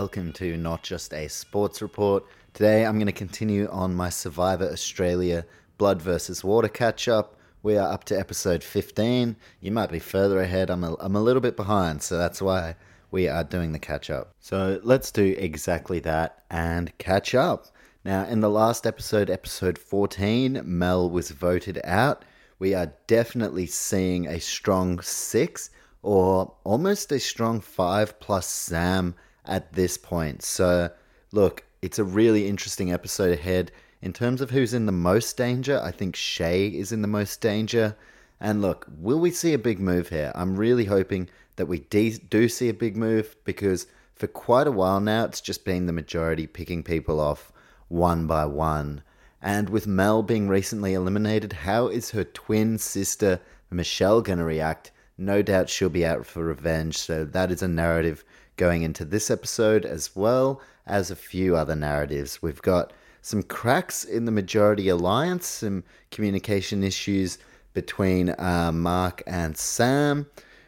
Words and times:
Welcome 0.00 0.32
to 0.32 0.56
Not 0.56 0.82
Just 0.82 1.12
a 1.12 1.28
Sports 1.28 1.82
Report. 1.82 2.24
Today 2.54 2.86
I'm 2.86 2.94
going 2.94 3.04
to 3.04 3.12
continue 3.12 3.68
on 3.68 3.94
my 3.94 4.08
Survivor 4.08 4.64
Australia 4.64 5.44
Blood 5.76 6.00
versus 6.00 6.42
Water 6.42 6.68
catch 6.68 7.06
up. 7.06 7.36
We 7.62 7.76
are 7.76 7.92
up 7.92 8.04
to 8.04 8.18
episode 8.18 8.64
15. 8.64 9.36
You 9.60 9.70
might 9.70 9.92
be 9.92 9.98
further 9.98 10.40
ahead. 10.40 10.70
I'm 10.70 10.84
a, 10.84 10.96
I'm 11.00 11.16
a 11.16 11.20
little 11.20 11.42
bit 11.42 11.54
behind, 11.54 12.00
so 12.00 12.16
that's 12.16 12.40
why 12.40 12.76
we 13.10 13.28
are 13.28 13.44
doing 13.44 13.72
the 13.72 13.78
catch 13.78 14.08
up. 14.08 14.32
So 14.40 14.80
let's 14.82 15.10
do 15.10 15.34
exactly 15.36 15.98
that 16.00 16.44
and 16.50 16.96
catch 16.96 17.34
up. 17.34 17.66
Now, 18.02 18.24
in 18.24 18.40
the 18.40 18.48
last 18.48 18.86
episode, 18.86 19.28
episode 19.28 19.76
14, 19.76 20.62
Mel 20.64 21.10
was 21.10 21.30
voted 21.30 21.78
out. 21.84 22.24
We 22.58 22.72
are 22.72 22.94
definitely 23.06 23.66
seeing 23.66 24.26
a 24.26 24.40
strong 24.40 25.02
six 25.02 25.68
or 26.00 26.54
almost 26.64 27.12
a 27.12 27.20
strong 27.20 27.60
five 27.60 28.18
plus 28.18 28.46
Sam 28.46 29.14
at 29.44 29.72
this 29.72 29.96
point. 29.96 30.42
So, 30.42 30.90
look, 31.32 31.64
it's 31.82 31.98
a 31.98 32.04
really 32.04 32.46
interesting 32.46 32.92
episode 32.92 33.32
ahead. 33.32 33.72
In 34.02 34.12
terms 34.12 34.40
of 34.40 34.50
who's 34.50 34.74
in 34.74 34.86
the 34.86 34.92
most 34.92 35.36
danger, 35.36 35.80
I 35.82 35.90
think 35.90 36.16
Shay 36.16 36.68
is 36.68 36.92
in 36.92 37.02
the 37.02 37.08
most 37.08 37.40
danger. 37.40 37.96
And 38.40 38.62
look, 38.62 38.86
will 38.98 39.20
we 39.20 39.30
see 39.30 39.52
a 39.52 39.58
big 39.58 39.78
move 39.78 40.08
here? 40.08 40.32
I'm 40.34 40.56
really 40.56 40.86
hoping 40.86 41.28
that 41.56 41.66
we 41.66 41.80
de- 41.80 42.18
do 42.18 42.48
see 42.48 42.68
a 42.68 42.74
big 42.74 42.96
move 42.96 43.36
because 43.44 43.86
for 44.14 44.26
quite 44.26 44.66
a 44.66 44.72
while 44.72 45.00
now, 45.00 45.24
it's 45.24 45.40
just 45.40 45.64
been 45.64 45.86
the 45.86 45.92
majority 45.92 46.46
picking 46.46 46.82
people 46.82 47.20
off 47.20 47.52
one 47.88 48.26
by 48.26 48.46
one. 48.46 49.02
And 49.42 49.70
with 49.70 49.86
Mel 49.86 50.22
being 50.22 50.48
recently 50.48 50.94
eliminated, 50.94 51.52
how 51.52 51.88
is 51.88 52.10
her 52.10 52.24
twin 52.24 52.78
sister 52.78 53.40
Michelle 53.70 54.20
going 54.20 54.38
to 54.38 54.44
react? 54.44 54.90
No 55.16 55.42
doubt 55.42 55.68
she'll 55.68 55.88
be 55.88 56.04
out 56.04 56.26
for 56.26 56.44
revenge, 56.44 56.98
so 56.98 57.24
that 57.24 57.50
is 57.50 57.62
a 57.62 57.68
narrative 57.68 58.24
going 58.60 58.82
into 58.82 59.06
this 59.06 59.30
episode 59.30 59.86
as 59.86 60.14
well 60.14 60.60
as 60.86 61.10
a 61.10 61.16
few 61.16 61.56
other 61.56 61.74
narratives. 61.74 62.42
We've 62.42 62.60
got 62.60 62.92
some 63.22 63.42
cracks 63.42 64.04
in 64.04 64.26
the 64.26 64.30
majority 64.30 64.90
alliance, 64.90 65.46
some 65.46 65.82
communication 66.10 66.84
issues 66.84 67.38
between 67.72 68.34
uh, 68.38 68.70
Mark 68.70 69.22
and 69.26 69.56
Sam. 69.56 70.26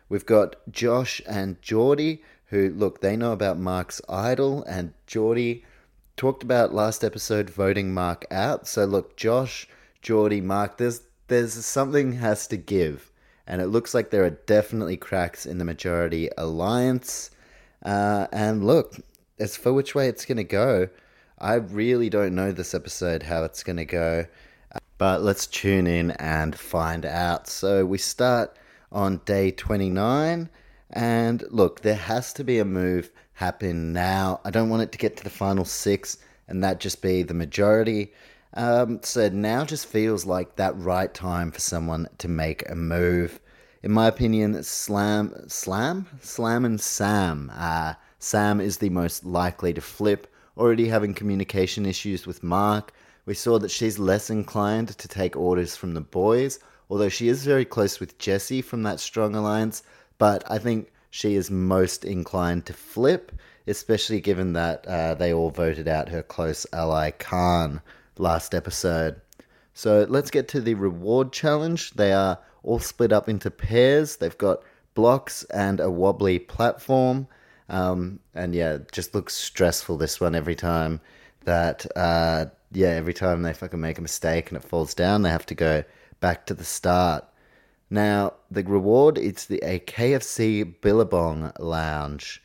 We've 0.08 0.24
got 0.24 0.56
Josh 0.70 1.20
and 1.28 1.60
Geordie, 1.60 2.22
who 2.46 2.70
look, 2.70 3.02
they 3.02 3.14
know 3.14 3.32
about 3.32 3.58
Mark's 3.58 4.00
idol, 4.08 4.64
and 4.64 4.94
Geordie 5.06 5.62
talked 6.16 6.42
about 6.42 6.72
last 6.72 7.04
episode 7.04 7.50
voting 7.50 7.92
Mark 7.92 8.24
out. 8.30 8.66
So 8.66 8.86
look, 8.86 9.18
Josh, 9.18 9.68
Geordie, 10.00 10.40
Mark, 10.40 10.78
there's 10.78 11.02
there's 11.28 11.52
something 11.52 12.12
has 12.12 12.46
to 12.46 12.56
give 12.56 13.12
and 13.46 13.60
it 13.60 13.66
looks 13.66 13.92
like 13.92 14.10
there 14.10 14.24
are 14.24 14.30
definitely 14.30 14.96
cracks 14.96 15.46
in 15.46 15.58
the 15.58 15.64
majority 15.64 16.30
alliance. 16.38 17.30
Uh, 17.82 18.26
and 18.32 18.64
look, 18.64 18.96
as 19.38 19.56
for 19.56 19.72
which 19.72 19.94
way 19.94 20.08
it's 20.08 20.24
going 20.24 20.36
to 20.36 20.44
go, 20.44 20.88
I 21.38 21.54
really 21.54 22.08
don't 22.08 22.34
know 22.34 22.52
this 22.52 22.74
episode 22.74 23.24
how 23.24 23.44
it's 23.44 23.62
going 23.62 23.78
to 23.78 23.84
go. 23.84 24.26
But 24.98 25.22
let's 25.22 25.46
tune 25.46 25.86
in 25.86 26.12
and 26.12 26.54
find 26.54 27.04
out. 27.04 27.48
So 27.48 27.84
we 27.84 27.98
start 27.98 28.56
on 28.92 29.20
day 29.24 29.50
29. 29.50 30.48
And 30.90 31.44
look, 31.50 31.80
there 31.80 31.96
has 31.96 32.32
to 32.34 32.44
be 32.44 32.58
a 32.58 32.64
move 32.64 33.10
happen 33.34 33.92
now. 33.92 34.40
I 34.44 34.50
don't 34.50 34.68
want 34.68 34.82
it 34.82 34.92
to 34.92 34.98
get 34.98 35.16
to 35.16 35.24
the 35.24 35.30
final 35.30 35.64
six 35.64 36.18
and 36.46 36.62
that 36.62 36.80
just 36.80 37.02
be 37.02 37.22
the 37.22 37.34
majority. 37.34 38.12
Um, 38.54 39.00
so 39.02 39.28
now 39.30 39.64
just 39.64 39.86
feels 39.86 40.26
like 40.26 40.56
that 40.56 40.76
right 40.76 41.12
time 41.12 41.50
for 41.50 41.60
someone 41.60 42.08
to 42.18 42.28
make 42.28 42.68
a 42.68 42.74
move. 42.74 43.40
In 43.82 43.90
my 43.90 44.06
opinion, 44.06 44.62
Slam, 44.62 45.34
Slam, 45.48 46.06
Slam, 46.20 46.64
and 46.64 46.80
Sam. 46.80 47.50
Uh, 47.52 47.94
Sam 48.20 48.60
is 48.60 48.78
the 48.78 48.90
most 48.90 49.24
likely 49.24 49.74
to 49.74 49.80
flip. 49.80 50.32
Already 50.56 50.86
having 50.86 51.14
communication 51.14 51.84
issues 51.84 52.24
with 52.24 52.44
Mark, 52.44 52.92
we 53.26 53.34
saw 53.34 53.58
that 53.58 53.72
she's 53.72 53.98
less 53.98 54.30
inclined 54.30 54.96
to 54.96 55.08
take 55.08 55.34
orders 55.34 55.74
from 55.74 55.94
the 55.94 56.00
boys, 56.00 56.60
although 56.88 57.08
she 57.08 57.26
is 57.26 57.44
very 57.44 57.64
close 57.64 57.98
with 57.98 58.18
Jesse 58.18 58.62
from 58.62 58.84
that 58.84 59.00
strong 59.00 59.34
alliance. 59.34 59.82
But 60.16 60.48
I 60.48 60.58
think 60.58 60.92
she 61.10 61.34
is 61.34 61.50
most 61.50 62.04
inclined 62.04 62.66
to 62.66 62.72
flip, 62.72 63.32
especially 63.66 64.20
given 64.20 64.52
that 64.52 64.86
uh, 64.86 65.14
they 65.14 65.32
all 65.32 65.50
voted 65.50 65.88
out 65.88 66.08
her 66.10 66.22
close 66.22 66.68
ally 66.72 67.10
Khan 67.10 67.80
last 68.16 68.54
episode. 68.54 69.20
So 69.74 70.06
let's 70.08 70.30
get 70.30 70.46
to 70.48 70.60
the 70.60 70.74
reward 70.74 71.32
challenge. 71.32 71.94
They 71.94 72.12
are 72.12 72.38
all 72.62 72.78
split 72.78 73.12
up 73.12 73.28
into 73.28 73.50
pairs. 73.50 74.16
They've 74.16 74.36
got 74.38 74.62
blocks 74.94 75.44
and 75.44 75.80
a 75.80 75.90
wobbly 75.90 76.38
platform. 76.38 77.26
Um, 77.68 78.20
and 78.34 78.54
yeah, 78.54 78.78
just 78.92 79.14
looks 79.14 79.34
stressful 79.34 79.96
this 79.96 80.20
one 80.20 80.34
every 80.34 80.54
time 80.54 81.00
that, 81.44 81.86
uh, 81.96 82.46
yeah, 82.72 82.90
every 82.90 83.14
time 83.14 83.42
they 83.42 83.52
fucking 83.52 83.80
make 83.80 83.98
a 83.98 84.02
mistake 84.02 84.50
and 84.50 84.56
it 84.56 84.68
falls 84.68 84.94
down, 84.94 85.22
they 85.22 85.30
have 85.30 85.46
to 85.46 85.54
go 85.54 85.84
back 86.20 86.46
to 86.46 86.54
the 86.54 86.64
start. 86.64 87.24
Now, 87.90 88.34
the 88.50 88.62
reward 88.62 89.18
it's 89.18 89.44
the 89.44 89.58
a 89.58 89.78
KFC 89.80 90.80
Billabong 90.80 91.52
Lounge. 91.58 92.42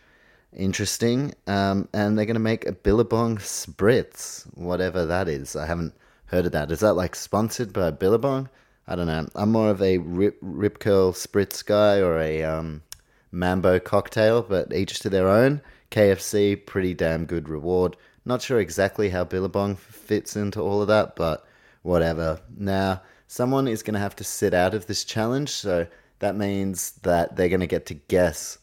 Interesting. 0.53 1.33
Um, 1.45 1.87
and 1.93 2.17
they're 2.17 2.25
going 2.25 2.33
to 2.33 2.39
make 2.39 2.65
a 2.65 2.71
Billabong 2.71 3.37
Spritz, 3.37 4.45
whatever 4.57 5.05
that 5.05 5.27
is. 5.27 5.55
I 5.55 5.65
haven't 5.65 5.93
heard 6.25 6.45
of 6.45 6.51
that. 6.53 6.71
Is 6.71 6.79
that 6.81 6.93
like 6.93 7.15
sponsored 7.15 7.71
by 7.73 7.91
Billabong? 7.91 8.49
I 8.87 8.95
don't 8.95 9.07
know. 9.07 9.27
I'm 9.35 9.51
more 9.51 9.69
of 9.69 9.81
a 9.81 9.97
rip, 9.97 10.37
rip 10.41 10.79
curl 10.79 11.13
spritz 11.13 11.65
guy 11.65 11.99
or 11.99 12.17
a 12.19 12.43
um, 12.43 12.83
Mambo 13.31 13.79
cocktail, 13.79 14.41
but 14.41 14.73
each 14.73 14.99
to 14.99 15.09
their 15.09 15.27
own. 15.27 15.61
KFC, 15.91 16.65
pretty 16.65 16.93
damn 16.93 17.25
good 17.25 17.49
reward. 17.49 17.97
Not 18.25 18.41
sure 18.41 18.59
exactly 18.59 19.09
how 19.09 19.23
Billabong 19.23 19.75
fits 19.75 20.35
into 20.35 20.61
all 20.61 20.81
of 20.81 20.87
that, 20.87 21.15
but 21.15 21.45
whatever. 21.81 22.41
Now, 22.57 23.01
someone 23.27 23.67
is 23.67 23.83
going 23.83 23.93
to 23.93 23.99
have 23.99 24.15
to 24.17 24.23
sit 24.23 24.53
out 24.53 24.73
of 24.73 24.87
this 24.87 25.03
challenge, 25.03 25.49
so 25.49 25.87
that 26.19 26.35
means 26.35 26.91
that 27.03 27.35
they're 27.35 27.49
going 27.49 27.59
to 27.61 27.67
get 27.67 27.85
to 27.87 27.93
guess 27.93 28.57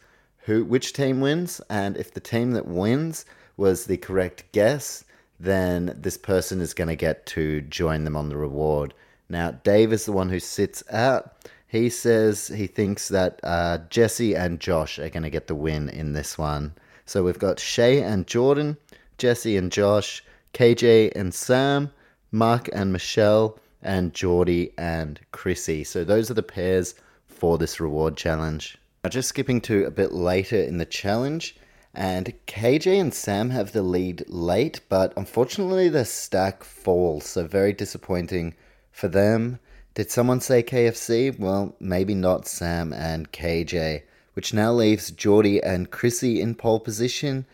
who 0.45 0.65
which 0.65 0.93
team 0.93 1.21
wins, 1.21 1.61
and 1.71 1.97
if 1.97 2.13
the 2.13 2.21
team 2.21 2.53
that 2.53 2.67
wins 2.67 3.25
was 3.57 3.87
the 3.87 3.97
correct 3.97 4.45
guess, 4.53 5.05
then 5.41 5.97
this 5.97 6.19
person 6.19 6.61
is 6.61 6.75
going 6.75 6.89
to 6.89 6.97
get 6.97 7.25
to 7.27 7.63
join 7.63 8.05
them 8.05 8.17
on 8.17 8.29
the 8.29 8.37
reward. 8.37 8.93
Now, 9.29 9.53
Dave 9.53 9.93
is 9.93 10.05
the 10.05 10.13
one 10.13 10.29
who 10.29 10.41
sits 10.41 10.83
out. 10.91 11.49
He 11.67 11.89
says 11.89 12.49
he 12.49 12.67
thinks 12.67 13.09
that 13.09 13.41
uh, 13.43 13.79
Jesse 13.91 14.35
and 14.35 14.61
Josh 14.61 14.99
are 14.99 15.09
going 15.09 15.23
to 15.23 15.31
get 15.31 15.47
the 15.47 15.55
win 15.55 15.89
in 15.89 16.13
this 16.13 16.39
one. 16.39 16.75
So 17.07 17.25
we've 17.25 17.39
got 17.39 17.59
Shay 17.59 18.03
and 18.03 18.27
Jordan, 18.27 18.77
Jesse 19.19 19.57
and 19.57 19.73
Josh, 19.73 20.23
KJ 20.53 21.13
and 21.17 21.35
Sam, 21.35 21.91
Mark 22.31 22.69
and 22.73 22.93
Michelle, 22.93 23.59
and 23.83 24.15
Geordie 24.15 24.73
and 24.79 25.21
Chrissy. 25.33 25.85
So 25.85 26.05
those 26.05 26.31
are 26.31 26.35
the 26.35 26.43
pairs 26.43 26.95
for 27.27 27.59
this 27.59 27.81
reward 27.81 28.17
challenge. 28.17 28.79
Now, 29.03 29.11
just 29.11 29.29
skipping 29.29 29.61
to 29.63 29.85
a 29.85 29.91
bit 29.91 30.13
later 30.13 30.57
in 30.57 30.79
the 30.79 30.87
challenge, 30.87 31.57
and 31.93 32.33
KJ 32.47 33.01
and 33.01 33.13
Sam 33.13 33.51
have 33.51 33.73
the 33.73 33.83
lead 33.83 34.25
late, 34.29 34.81
but 34.89 35.13
unfortunately 35.17 35.89
the 35.89 36.05
stack 36.05 36.65
falls, 36.65 37.27
so 37.27 37.47
very 37.47 37.73
disappointing 37.73 38.55
for 38.95 39.09
them. 39.09 39.59
Did 39.95 40.11
someone 40.11 40.41
say 40.41 40.63
KFC? 40.63 41.37
Well, 41.37 41.75
maybe 41.81 42.15
not 42.15 42.47
Sam 42.47 42.93
and 42.93 43.31
KJ, 43.33 44.03
which 44.35 44.55
now 44.55 44.73
leaves 44.73 45.11
Geordie 45.11 45.63
and 45.63 45.91
Chrissy 45.91 46.41
in 46.41 46.55
pole 46.55 46.79
position, 46.81 47.45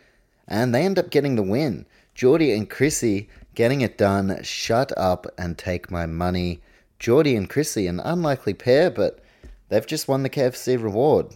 and 0.47 0.73
they 0.73 0.83
end 0.83 0.99
up 0.99 1.09
getting 1.09 1.35
the 1.35 1.43
win. 1.43 1.87
Geordie 2.13 2.53
and 2.53 2.69
Chrissy 2.69 3.27
getting 3.55 3.81
it 3.81 3.97
done. 3.97 4.43
Shut 4.43 4.95
up 4.95 5.25
and 5.37 5.57
take 5.57 5.89
my 5.89 6.05
money. 6.05 6.61
Geordie 6.99 7.35
and 7.35 7.49
Chrissy, 7.49 7.87
an 7.87 7.99
unlikely 7.99 8.53
pair, 8.53 8.91
but 8.91 9.19
they've 9.69 9.87
just 9.87 10.07
won 10.07 10.21
the 10.21 10.29
KFC 10.29 10.81
reward. 10.81 11.35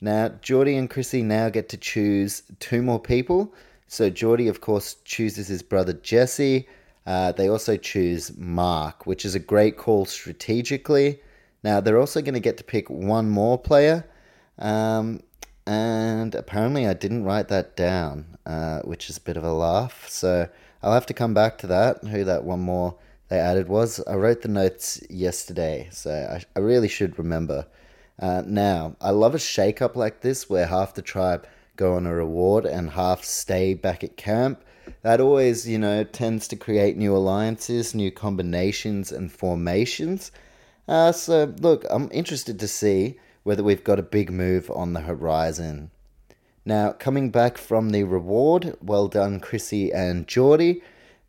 Now, 0.00 0.28
Geordie 0.42 0.76
and 0.76 0.90
Chrissy 0.90 1.22
now 1.22 1.48
get 1.48 1.70
to 1.70 1.78
choose 1.78 2.42
two 2.60 2.82
more 2.82 3.00
people. 3.00 3.54
So 3.86 4.10
Geordie, 4.10 4.48
of 4.48 4.60
course, 4.60 4.96
chooses 5.04 5.48
his 5.48 5.62
brother 5.62 5.94
Jesse. 5.94 6.68
Uh, 7.08 7.32
they 7.32 7.48
also 7.48 7.74
choose 7.78 8.36
Mark, 8.36 9.06
which 9.06 9.24
is 9.24 9.34
a 9.34 9.38
great 9.38 9.78
call 9.78 10.04
strategically. 10.04 11.20
Now, 11.64 11.80
they're 11.80 11.98
also 11.98 12.20
going 12.20 12.34
to 12.34 12.40
get 12.40 12.58
to 12.58 12.64
pick 12.64 12.90
one 12.90 13.30
more 13.30 13.56
player. 13.56 14.04
Um, 14.58 15.22
and 15.66 16.34
apparently 16.34 16.86
I 16.86 16.92
didn't 16.92 17.24
write 17.24 17.48
that 17.48 17.76
down, 17.76 18.36
uh, 18.44 18.80
which 18.80 19.08
is 19.08 19.16
a 19.16 19.22
bit 19.22 19.38
of 19.38 19.42
a 19.44 19.54
laugh. 19.54 20.06
So 20.06 20.50
I'll 20.82 20.92
have 20.92 21.06
to 21.06 21.14
come 21.14 21.32
back 21.32 21.56
to 21.58 21.66
that. 21.68 22.04
Who 22.04 22.24
that 22.24 22.44
one 22.44 22.60
more 22.60 22.98
they 23.28 23.38
added 23.38 23.68
was? 23.68 24.00
I 24.06 24.16
wrote 24.16 24.42
the 24.42 24.48
notes 24.48 25.00
yesterday, 25.08 25.88
so 25.90 26.10
I, 26.10 26.44
I 26.54 26.60
really 26.60 26.88
should 26.88 27.18
remember. 27.18 27.66
Uh, 28.18 28.42
now, 28.44 28.96
I 29.00 29.12
love 29.12 29.34
a 29.34 29.38
shake 29.38 29.80
up 29.80 29.96
like 29.96 30.20
this 30.20 30.50
where 30.50 30.66
half 30.66 30.92
the 30.92 31.00
tribe 31.00 31.46
go 31.76 31.94
on 31.94 32.06
a 32.06 32.14
reward 32.14 32.66
and 32.66 32.90
half 32.90 33.24
stay 33.24 33.72
back 33.72 34.04
at 34.04 34.18
camp. 34.18 34.62
That 35.02 35.20
always, 35.20 35.68
you 35.68 35.78
know, 35.78 36.04
tends 36.04 36.48
to 36.48 36.56
create 36.56 36.96
new 36.96 37.16
alliances, 37.16 37.94
new 37.94 38.10
combinations, 38.10 39.12
and 39.12 39.30
formations. 39.30 40.32
Uh, 40.88 41.12
so, 41.12 41.54
look, 41.60 41.84
I'm 41.88 42.08
interested 42.12 42.58
to 42.58 42.68
see 42.68 43.18
whether 43.44 43.62
we've 43.62 43.84
got 43.84 43.98
a 43.98 44.02
big 44.02 44.30
move 44.30 44.70
on 44.70 44.92
the 44.92 45.00
horizon. 45.00 45.90
Now, 46.64 46.92
coming 46.92 47.30
back 47.30 47.56
from 47.56 47.90
the 47.90 48.04
reward, 48.04 48.76
well 48.82 49.08
done, 49.08 49.40
Chrissy 49.40 49.92
and 49.92 50.26
Geordie. 50.26 50.82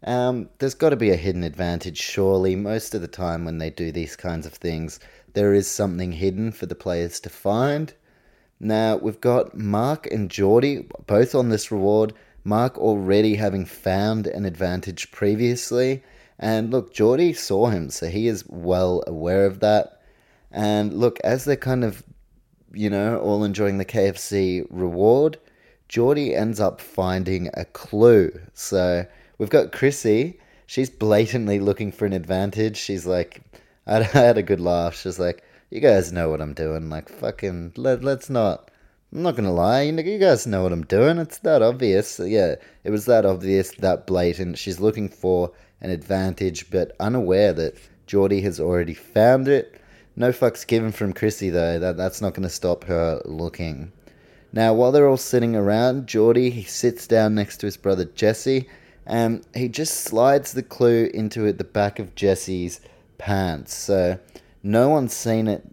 Um, 0.04 0.50
there's 0.58 0.74
got 0.74 0.90
to 0.90 0.96
be 0.96 1.12
a 1.12 1.16
hidden 1.16 1.44
advantage, 1.44 1.98
surely. 1.98 2.56
Most 2.56 2.96
of 2.96 3.02
the 3.02 3.08
time, 3.08 3.46
when 3.46 3.58
they 3.58 3.70
do 3.70 3.92
these 3.92 4.16
kinds 4.16 4.46
of 4.46 4.54
things, 4.54 5.00
there 5.34 5.54
is 5.54 5.68
something 5.68 6.14
hidden 6.14 6.52
for 6.52 6.66
the 6.66 6.76
players 6.76 7.20
to 7.22 7.30
find. 7.30 7.94
Now, 8.60 8.98
we've 8.98 9.22
got 9.22 9.58
Mark 9.58 10.08
and 10.08 10.30
Geordie 10.30 10.88
both 11.06 11.36
on 11.36 11.50
this 11.50 11.72
reward. 11.72 12.14
Mark 12.44 12.78
already 12.78 13.36
having 13.36 13.66
found 13.66 14.28
an 14.28 14.46
advantage 14.46 15.12
previously. 15.12 16.04
And 16.38 16.72
look, 16.72 16.94
Geordie 16.94 17.34
saw 17.34 17.68
him, 17.68 17.90
so 17.90 18.08
he 18.08 18.28
is 18.28 18.46
well 18.48 19.04
aware 19.06 19.46
of 19.46 19.60
that. 19.60 20.02
And 20.52 20.94
look, 20.94 21.20
as 21.24 21.46
they're 21.46 21.56
kind 21.56 21.84
of, 21.84 22.04
you 22.74 22.90
know, 22.90 23.20
all 23.20 23.44
enjoying 23.44 23.78
the 23.78 23.86
KFC 23.86 24.66
reward, 24.70 25.38
Geordie 25.90 26.36
ends 26.36 26.60
up 26.60 26.80
finding 26.80 27.50
a 27.54 27.66
clue. 27.66 28.32
So 28.54 29.06
we've 29.38 29.50
got 29.50 29.72
Chrissy. 29.72 30.40
She's 30.66 30.90
blatantly 30.90 31.60
looking 31.60 31.92
for 31.92 32.06
an 32.06 32.14
advantage. 32.14 32.78
She's 32.78 33.06
like, 33.06 33.42
I 33.86 34.04
had 34.04 34.38
a 34.38 34.44
good 34.44 34.62
laugh. 34.62 34.96
She's 34.96 35.20
like, 35.20 35.44
you 35.70 35.82
guys 35.82 36.12
know 36.12 36.30
what 36.30 36.42
I'm 36.42 36.54
doing. 36.54 36.90
Like, 36.90 37.10
fucking, 37.10 37.74
let, 37.76 38.04
let's 38.04 38.30
not. 38.30 38.69
I'm 39.12 39.24
not 39.24 39.36
gonna 39.36 39.52
lie, 39.52 39.82
you 39.82 40.20
guys 40.20 40.46
know 40.46 40.62
what 40.62 40.72
I'm 40.72 40.86
doing. 40.86 41.18
It's 41.18 41.40
that 41.40 41.64
obvious. 41.64 42.20
Yeah, 42.20 42.56
it 42.84 42.92
was 42.92 43.06
that 43.06 43.26
obvious, 43.26 43.72
that 43.80 44.06
blatant. 44.06 44.60
She's 44.60 44.80
looking 44.80 45.10
for 45.10 45.52
an 45.82 45.90
advantage, 45.90 46.70
but 46.70 46.96
unaware 47.00 47.52
that 47.54 47.76
Geordie 48.06 48.42
has 48.42 48.60
already 48.60 48.94
found 48.94 49.48
it. 49.48 49.82
No 50.16 50.32
fucks 50.32 50.68
given 50.68 50.92
from 50.92 51.14
Chrissy 51.14 51.50
though. 51.50 51.80
That 51.80 51.98
that's 51.98 52.22
not 52.22 52.36
gonna 52.36 52.50
stop 52.50 52.84
her 52.84 53.20
looking. 53.26 53.92
Now, 54.54 54.76
while 54.76 54.92
they're 54.92 55.08
all 55.08 55.18
sitting 55.18 55.56
around, 55.56 56.06
Geordie 56.06 56.52
he 56.52 56.64
sits 56.64 57.08
down 57.08 57.34
next 57.34 57.58
to 57.58 57.66
his 57.66 57.78
brother 57.78 58.06
Jesse, 58.06 58.70
and 59.08 59.44
he 59.56 59.70
just 59.70 60.02
slides 60.02 60.54
the 60.54 60.62
clue 60.62 61.10
into 61.16 61.46
it, 61.46 61.58
the 61.58 61.64
back 61.64 61.98
of 61.98 62.14
Jesse's 62.14 62.80
pants. 63.18 63.74
So 63.74 64.20
no 64.62 64.90
one's 64.90 65.14
seen 65.14 65.48
it 65.48 65.66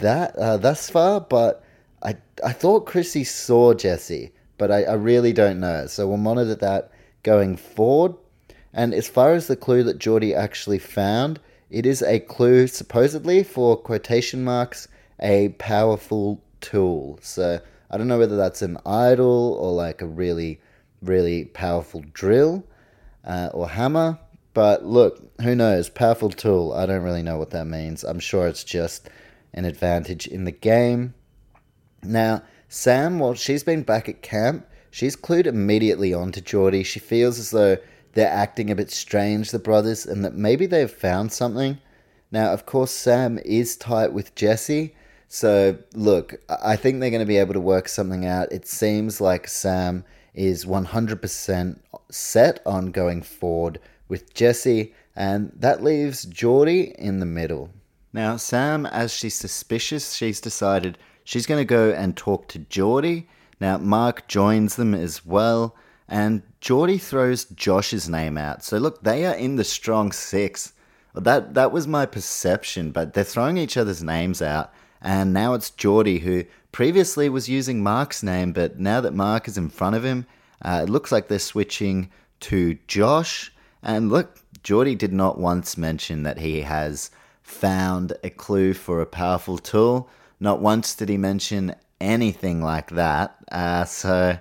that 0.00 0.36
uh, 0.36 0.58
thus 0.58 0.90
far, 0.90 1.20
but 1.22 1.64
I 2.02 2.16
I 2.44 2.52
thought 2.52 2.86
Chrissy 2.86 3.24
saw 3.24 3.74
Jesse, 3.74 4.32
but 4.56 4.70
I, 4.70 4.84
I 4.84 4.94
really 4.94 5.32
don't 5.32 5.60
know. 5.60 5.86
So 5.86 6.06
we'll 6.06 6.16
monitor 6.16 6.54
that 6.54 6.90
going 7.22 7.56
forward. 7.56 8.14
And 8.72 8.94
as 8.94 9.08
far 9.08 9.32
as 9.32 9.46
the 9.46 9.56
clue 9.56 9.82
that 9.84 9.98
Geordie 9.98 10.34
actually 10.34 10.78
found, 10.78 11.40
it 11.70 11.86
is 11.86 12.02
a 12.02 12.20
clue 12.20 12.66
supposedly 12.66 13.42
for 13.42 13.76
quotation 13.76 14.44
marks 14.44 14.88
a 15.20 15.50
powerful 15.58 16.42
tool. 16.60 17.18
So 17.22 17.60
I 17.90 17.98
don't 17.98 18.08
know 18.08 18.18
whether 18.18 18.36
that's 18.36 18.62
an 18.62 18.78
idol 18.86 19.56
or 19.60 19.72
like 19.72 20.02
a 20.02 20.06
really 20.06 20.60
really 21.02 21.44
powerful 21.44 22.04
drill 22.12 22.64
uh, 23.24 23.50
or 23.52 23.68
hammer. 23.68 24.18
But 24.54 24.84
look, 24.84 25.22
who 25.40 25.54
knows? 25.54 25.88
Powerful 25.88 26.30
tool. 26.30 26.72
I 26.72 26.86
don't 26.86 27.02
really 27.02 27.22
know 27.22 27.38
what 27.38 27.50
that 27.50 27.66
means. 27.66 28.02
I'm 28.02 28.18
sure 28.18 28.48
it's 28.48 28.64
just 28.64 29.08
an 29.54 29.64
advantage 29.64 30.26
in 30.26 30.44
the 30.44 30.52
game. 30.52 31.14
Now, 32.02 32.42
Sam, 32.68 33.18
well, 33.18 33.34
she's 33.34 33.64
been 33.64 33.82
back 33.82 34.08
at 34.08 34.22
camp. 34.22 34.66
She's 34.90 35.16
clued 35.16 35.46
immediately 35.46 36.14
on 36.14 36.32
to 36.32 36.40
Geordie. 36.40 36.82
She 36.82 37.00
feels 37.00 37.38
as 37.38 37.50
though 37.50 37.78
they're 38.12 38.28
acting 38.28 38.70
a 38.70 38.74
bit 38.74 38.90
strange, 38.90 39.50
the 39.50 39.58
brothers, 39.58 40.06
and 40.06 40.24
that 40.24 40.34
maybe 40.34 40.66
they've 40.66 40.90
found 40.90 41.32
something. 41.32 41.78
Now, 42.30 42.52
of 42.52 42.66
course, 42.66 42.90
Sam 42.90 43.38
is 43.44 43.76
tight 43.76 44.12
with 44.12 44.34
Jesse. 44.34 44.94
So, 45.28 45.78
look, 45.94 46.34
I 46.48 46.76
think 46.76 47.00
they're 47.00 47.10
going 47.10 47.20
to 47.20 47.26
be 47.26 47.36
able 47.36 47.54
to 47.54 47.60
work 47.60 47.88
something 47.88 48.24
out. 48.26 48.50
It 48.52 48.66
seems 48.66 49.20
like 49.20 49.46
Sam 49.46 50.04
is 50.34 50.64
100% 50.64 51.78
set 52.10 52.60
on 52.64 52.90
going 52.90 53.22
forward 53.22 53.80
with 54.08 54.32
Jesse, 54.34 54.94
and 55.14 55.52
that 55.54 55.82
leaves 55.82 56.24
Geordie 56.24 56.94
in 56.98 57.20
the 57.20 57.26
middle. 57.26 57.70
Now, 58.12 58.36
Sam, 58.36 58.86
as 58.86 59.12
she's 59.12 59.34
suspicious, 59.34 60.14
she's 60.14 60.40
decided 60.40 60.96
she's 61.28 61.44
going 61.44 61.60
to 61.60 61.64
go 61.66 61.90
and 61.90 62.16
talk 62.16 62.48
to 62.48 62.58
Geordie. 62.58 63.28
Now, 63.60 63.76
Mark 63.76 64.28
joins 64.28 64.76
them 64.76 64.94
as 64.94 65.26
well, 65.26 65.76
and 66.08 66.42
Geordie 66.62 66.96
throws 66.96 67.44
Josh's 67.44 68.08
name 68.08 68.38
out. 68.38 68.64
So, 68.64 68.78
look, 68.78 69.02
they 69.02 69.26
are 69.26 69.34
in 69.34 69.56
the 69.56 69.64
strong 69.64 70.10
six. 70.10 70.72
That 71.14 71.52
that 71.52 71.70
was 71.70 71.86
my 71.86 72.06
perception, 72.06 72.92
but 72.92 73.12
they're 73.12 73.24
throwing 73.24 73.58
each 73.58 73.76
other's 73.76 74.02
names 74.02 74.40
out, 74.40 74.72
and 75.02 75.34
now 75.34 75.52
it's 75.52 75.70
Geordie 75.70 76.20
who 76.20 76.44
previously 76.72 77.28
was 77.28 77.48
using 77.48 77.82
Mark's 77.82 78.22
name, 78.22 78.52
but 78.52 78.78
now 78.78 79.02
that 79.02 79.12
Mark 79.12 79.48
is 79.48 79.58
in 79.58 79.68
front 79.68 79.96
of 79.96 80.04
him, 80.04 80.26
uh, 80.62 80.84
it 80.84 80.90
looks 80.90 81.12
like 81.12 81.28
they're 81.28 81.38
switching 81.38 82.10
to 82.40 82.78
Josh. 82.86 83.52
And 83.82 84.10
look, 84.10 84.38
Geordie 84.62 84.94
did 84.94 85.12
not 85.12 85.38
once 85.38 85.76
mention 85.76 86.22
that 86.22 86.38
he 86.38 86.62
has 86.62 87.10
found 87.42 88.12
a 88.22 88.30
clue 88.30 88.72
for 88.72 89.00
a 89.00 89.06
powerful 89.06 89.58
tool. 89.58 90.08
Not 90.40 90.60
once 90.60 90.94
did 90.94 91.08
he 91.08 91.16
mention 91.16 91.74
anything 92.00 92.62
like 92.62 92.90
that. 92.90 93.36
Uh, 93.50 93.84
so, 93.84 94.38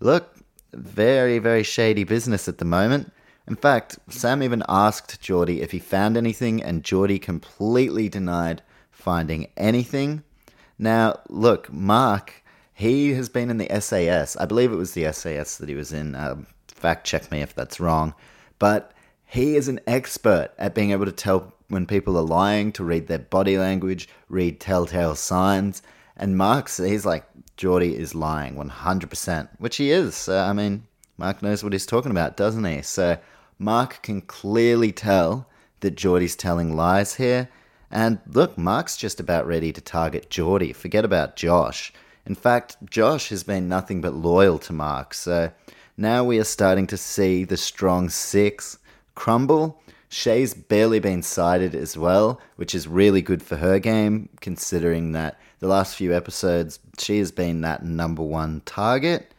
look, 0.00 0.36
very, 0.72 1.38
very 1.38 1.62
shady 1.62 2.04
business 2.04 2.48
at 2.48 2.58
the 2.58 2.64
moment. 2.64 3.12
In 3.48 3.56
fact, 3.56 3.98
Sam 4.08 4.42
even 4.42 4.64
asked 4.68 5.20
Geordie 5.20 5.62
if 5.62 5.70
he 5.70 5.78
found 5.78 6.16
anything, 6.16 6.62
and 6.62 6.82
Geordie 6.82 7.20
completely 7.20 8.08
denied 8.08 8.62
finding 8.90 9.46
anything. 9.56 10.24
Now, 10.78 11.20
look, 11.28 11.72
Mark, 11.72 12.42
he 12.74 13.14
has 13.14 13.28
been 13.28 13.50
in 13.50 13.58
the 13.58 13.80
SAS. 13.80 14.36
I 14.36 14.46
believe 14.46 14.72
it 14.72 14.76
was 14.76 14.94
the 14.94 15.12
SAS 15.12 15.58
that 15.58 15.68
he 15.68 15.76
was 15.76 15.92
in. 15.92 16.14
Um, 16.16 16.46
fact 16.66 17.06
check 17.06 17.30
me 17.30 17.40
if 17.40 17.54
that's 17.54 17.80
wrong. 17.80 18.14
But 18.58 18.92
he 19.24 19.56
is 19.56 19.68
an 19.68 19.80
expert 19.86 20.50
at 20.58 20.74
being 20.74 20.90
able 20.90 21.06
to 21.06 21.12
tell 21.12 21.52
when 21.68 21.86
people 21.86 22.16
are 22.16 22.22
lying, 22.22 22.72
to 22.72 22.84
read 22.84 23.06
their 23.06 23.18
body 23.18 23.58
language, 23.58 24.08
read 24.28 24.60
telltale 24.60 25.14
signs. 25.14 25.82
And 26.16 26.36
Mark's, 26.36 26.78
he's 26.78 27.06
like, 27.06 27.24
Geordie 27.56 27.96
is 27.96 28.14
lying 28.14 28.54
100%, 28.54 29.48
which 29.58 29.76
he 29.76 29.90
is. 29.90 30.28
Uh, 30.28 30.44
I 30.44 30.52
mean, 30.52 30.86
Mark 31.18 31.42
knows 31.42 31.64
what 31.64 31.72
he's 31.72 31.86
talking 31.86 32.10
about, 32.10 32.36
doesn't 32.36 32.64
he? 32.64 32.82
So 32.82 33.18
Mark 33.58 34.02
can 34.02 34.20
clearly 34.20 34.92
tell 34.92 35.48
that 35.80 35.96
Geordie's 35.96 36.36
telling 36.36 36.76
lies 36.76 37.14
here. 37.14 37.48
And 37.90 38.18
look, 38.26 38.58
Mark's 38.58 38.96
just 38.96 39.20
about 39.20 39.46
ready 39.46 39.72
to 39.72 39.80
target 39.80 40.30
Geordie. 40.30 40.72
Forget 40.72 41.04
about 41.04 41.36
Josh. 41.36 41.92
In 42.26 42.34
fact, 42.34 42.76
Josh 42.84 43.28
has 43.28 43.44
been 43.44 43.68
nothing 43.68 44.00
but 44.00 44.14
loyal 44.14 44.58
to 44.60 44.72
Mark. 44.72 45.14
So 45.14 45.52
now 45.96 46.24
we 46.24 46.38
are 46.38 46.44
starting 46.44 46.86
to 46.88 46.96
see 46.96 47.44
the 47.44 47.56
strong 47.56 48.08
six 48.08 48.78
crumble. 49.14 49.80
Shay's 50.16 50.54
barely 50.54 50.98
been 50.98 51.22
cited 51.22 51.74
as 51.74 51.94
well, 51.98 52.40
which 52.56 52.74
is 52.74 52.88
really 52.88 53.20
good 53.20 53.42
for 53.42 53.56
her 53.56 53.78
game, 53.78 54.30
considering 54.40 55.12
that 55.12 55.38
the 55.58 55.68
last 55.68 55.94
few 55.94 56.14
episodes 56.14 56.78
she 56.98 57.18
has 57.18 57.30
been 57.30 57.60
that 57.60 57.84
number 57.84 58.22
one 58.22 58.62
target. 58.64 59.30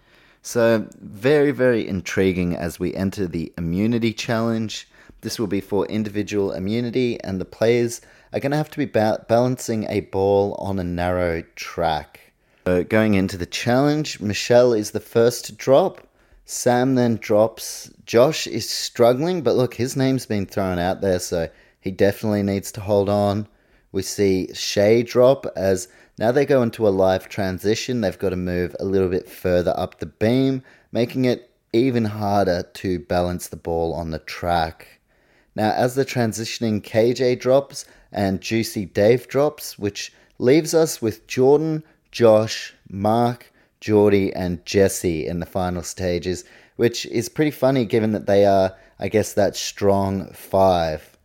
So, 0.43 0.87
very, 1.01 1.49
very 1.49 1.87
intriguing 1.87 2.55
as 2.55 2.79
we 2.79 2.93
enter 2.93 3.25
the 3.25 3.51
immunity 3.57 4.13
challenge. 4.13 4.87
This 5.21 5.39
will 5.39 5.47
be 5.47 5.61
for 5.61 5.87
individual 5.87 6.51
immunity, 6.51 7.19
and 7.23 7.41
the 7.41 7.45
players 7.45 7.99
are 8.31 8.39
going 8.39 8.51
to 8.51 8.57
have 8.57 8.69
to 8.69 8.77
be 8.77 8.85
ba- 8.85 9.25
balancing 9.27 9.85
a 9.89 10.01
ball 10.01 10.53
on 10.59 10.77
a 10.77 10.83
narrow 10.83 11.41
track. 11.55 12.19
So, 12.67 12.83
going 12.83 13.15
into 13.15 13.35
the 13.35 13.47
challenge, 13.47 14.19
Michelle 14.19 14.73
is 14.73 14.91
the 14.91 14.99
first 14.99 15.45
to 15.45 15.53
drop. 15.53 16.06
Sam 16.49 16.95
then 16.95 17.17
drops. 17.17 17.91
Josh 18.05 18.47
is 18.47 18.69
struggling, 18.69 19.41
but 19.41 19.57
look, 19.57 19.73
his 19.73 19.97
name's 19.97 20.25
been 20.25 20.45
thrown 20.45 20.79
out 20.79 21.01
there, 21.01 21.19
so 21.19 21.49
he 21.81 21.91
definitely 21.91 22.41
needs 22.41 22.71
to 22.71 22.81
hold 22.81 23.09
on. 23.09 23.49
We 23.91 24.01
see 24.01 24.53
Shay 24.53 25.03
drop 25.03 25.45
as 25.57 25.89
now 26.17 26.31
they 26.31 26.45
go 26.45 26.61
into 26.61 26.87
a 26.87 26.89
live 26.89 27.27
transition. 27.27 27.99
They've 27.99 28.17
got 28.17 28.29
to 28.29 28.37
move 28.37 28.77
a 28.79 28.85
little 28.85 29.09
bit 29.09 29.27
further 29.29 29.73
up 29.75 29.99
the 29.99 30.05
beam, 30.05 30.63
making 30.93 31.25
it 31.25 31.51
even 31.73 32.05
harder 32.05 32.63
to 32.75 32.99
balance 32.99 33.49
the 33.49 33.57
ball 33.57 33.93
on 33.93 34.11
the 34.11 34.19
track. 34.19 35.01
Now, 35.53 35.71
as 35.71 35.95
the 35.95 36.05
transitioning 36.05 36.81
KJ 36.81 37.41
drops 37.41 37.83
and 38.09 38.39
Juicy 38.39 38.85
Dave 38.85 39.27
drops, 39.27 39.77
which 39.77 40.13
leaves 40.39 40.73
us 40.73 41.01
with 41.01 41.27
Jordan, 41.27 41.83
Josh, 42.09 42.73
Mark, 42.89 43.51
Geordie 43.79 44.33
and 44.33 44.65
Jesse 44.65 45.27
in 45.27 45.39
the 45.39 45.45
final 45.45 45.83
stages, 45.83 46.43
which 46.75 47.05
is 47.07 47.29
pretty 47.29 47.51
funny 47.51 47.85
given 47.85 48.11
that 48.11 48.27
they 48.27 48.45
are, 48.45 48.75
I 48.99 49.07
guess, 49.07 49.33
that 49.33 49.55
strong 49.55 50.31
five. 50.31 51.17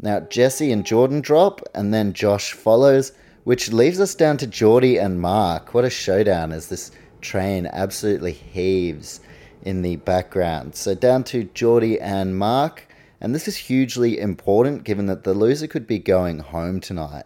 Now, 0.00 0.20
Jesse 0.20 0.72
and 0.72 0.84
Jordan 0.84 1.20
drop, 1.20 1.60
and 1.74 1.94
then 1.94 2.12
Josh 2.12 2.52
follows, 2.52 3.12
which 3.44 3.72
leaves 3.72 4.00
us 4.00 4.14
down 4.14 4.36
to 4.38 4.46
Geordie 4.46 4.98
and 4.98 5.20
Mark. 5.20 5.72
What 5.72 5.84
a 5.84 5.90
showdown 5.90 6.52
as 6.52 6.68
this 6.68 6.90
train 7.20 7.66
absolutely 7.66 8.32
heaves 8.32 9.20
in 9.62 9.82
the 9.82 9.96
background. 9.96 10.74
So, 10.74 10.94
down 10.94 11.24
to 11.24 11.44
Geordie 11.44 12.00
and 12.00 12.36
Mark, 12.36 12.86
and 13.20 13.34
this 13.34 13.48
is 13.48 13.56
hugely 13.56 14.18
important 14.18 14.84
given 14.84 15.06
that 15.06 15.24
the 15.24 15.32
loser 15.32 15.66
could 15.66 15.86
be 15.86 15.98
going 15.98 16.40
home 16.40 16.80
tonight. 16.80 17.24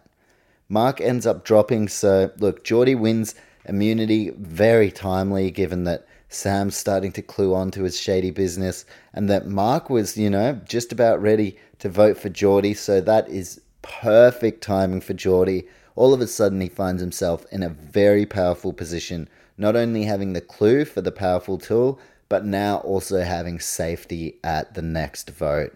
Mark 0.69 1.01
ends 1.01 1.25
up 1.25 1.43
dropping, 1.43 1.87
so 1.87 2.31
look, 2.37 2.63
Geordie 2.63 2.95
wins 2.95 3.35
immunity 3.69 4.31
very 4.37 4.91
timely 4.91 5.51
given 5.51 5.85
that 5.85 6.05
Sam's 6.27 6.75
starting 6.75 7.11
to 7.13 7.21
clue 7.21 7.55
on 7.55 7.71
to 7.71 7.83
his 7.83 7.99
shady 7.99 8.31
business 8.31 8.85
and 9.13 9.29
that 9.29 9.47
Mark 9.47 9.89
was, 9.89 10.17
you 10.17 10.29
know, 10.29 10.59
just 10.65 10.91
about 10.91 11.21
ready 11.21 11.57
to 11.79 11.89
vote 11.89 12.17
for 12.17 12.29
Geordie, 12.29 12.73
so 12.73 12.99
that 13.01 13.29
is 13.29 13.61
perfect 13.81 14.61
timing 14.61 15.01
for 15.01 15.13
Geordie. 15.13 15.67
All 15.95 16.13
of 16.13 16.21
a 16.21 16.27
sudden, 16.27 16.61
he 16.61 16.69
finds 16.69 17.01
himself 17.01 17.45
in 17.51 17.63
a 17.63 17.69
very 17.69 18.25
powerful 18.25 18.73
position, 18.73 19.27
not 19.57 19.75
only 19.75 20.03
having 20.03 20.33
the 20.33 20.41
clue 20.41 20.85
for 20.85 21.01
the 21.01 21.11
powerful 21.11 21.57
tool, 21.57 21.99
but 22.27 22.45
now 22.45 22.77
also 22.77 23.21
having 23.21 23.59
safety 23.59 24.39
at 24.43 24.75
the 24.75 24.81
next 24.81 25.31
vote. 25.31 25.75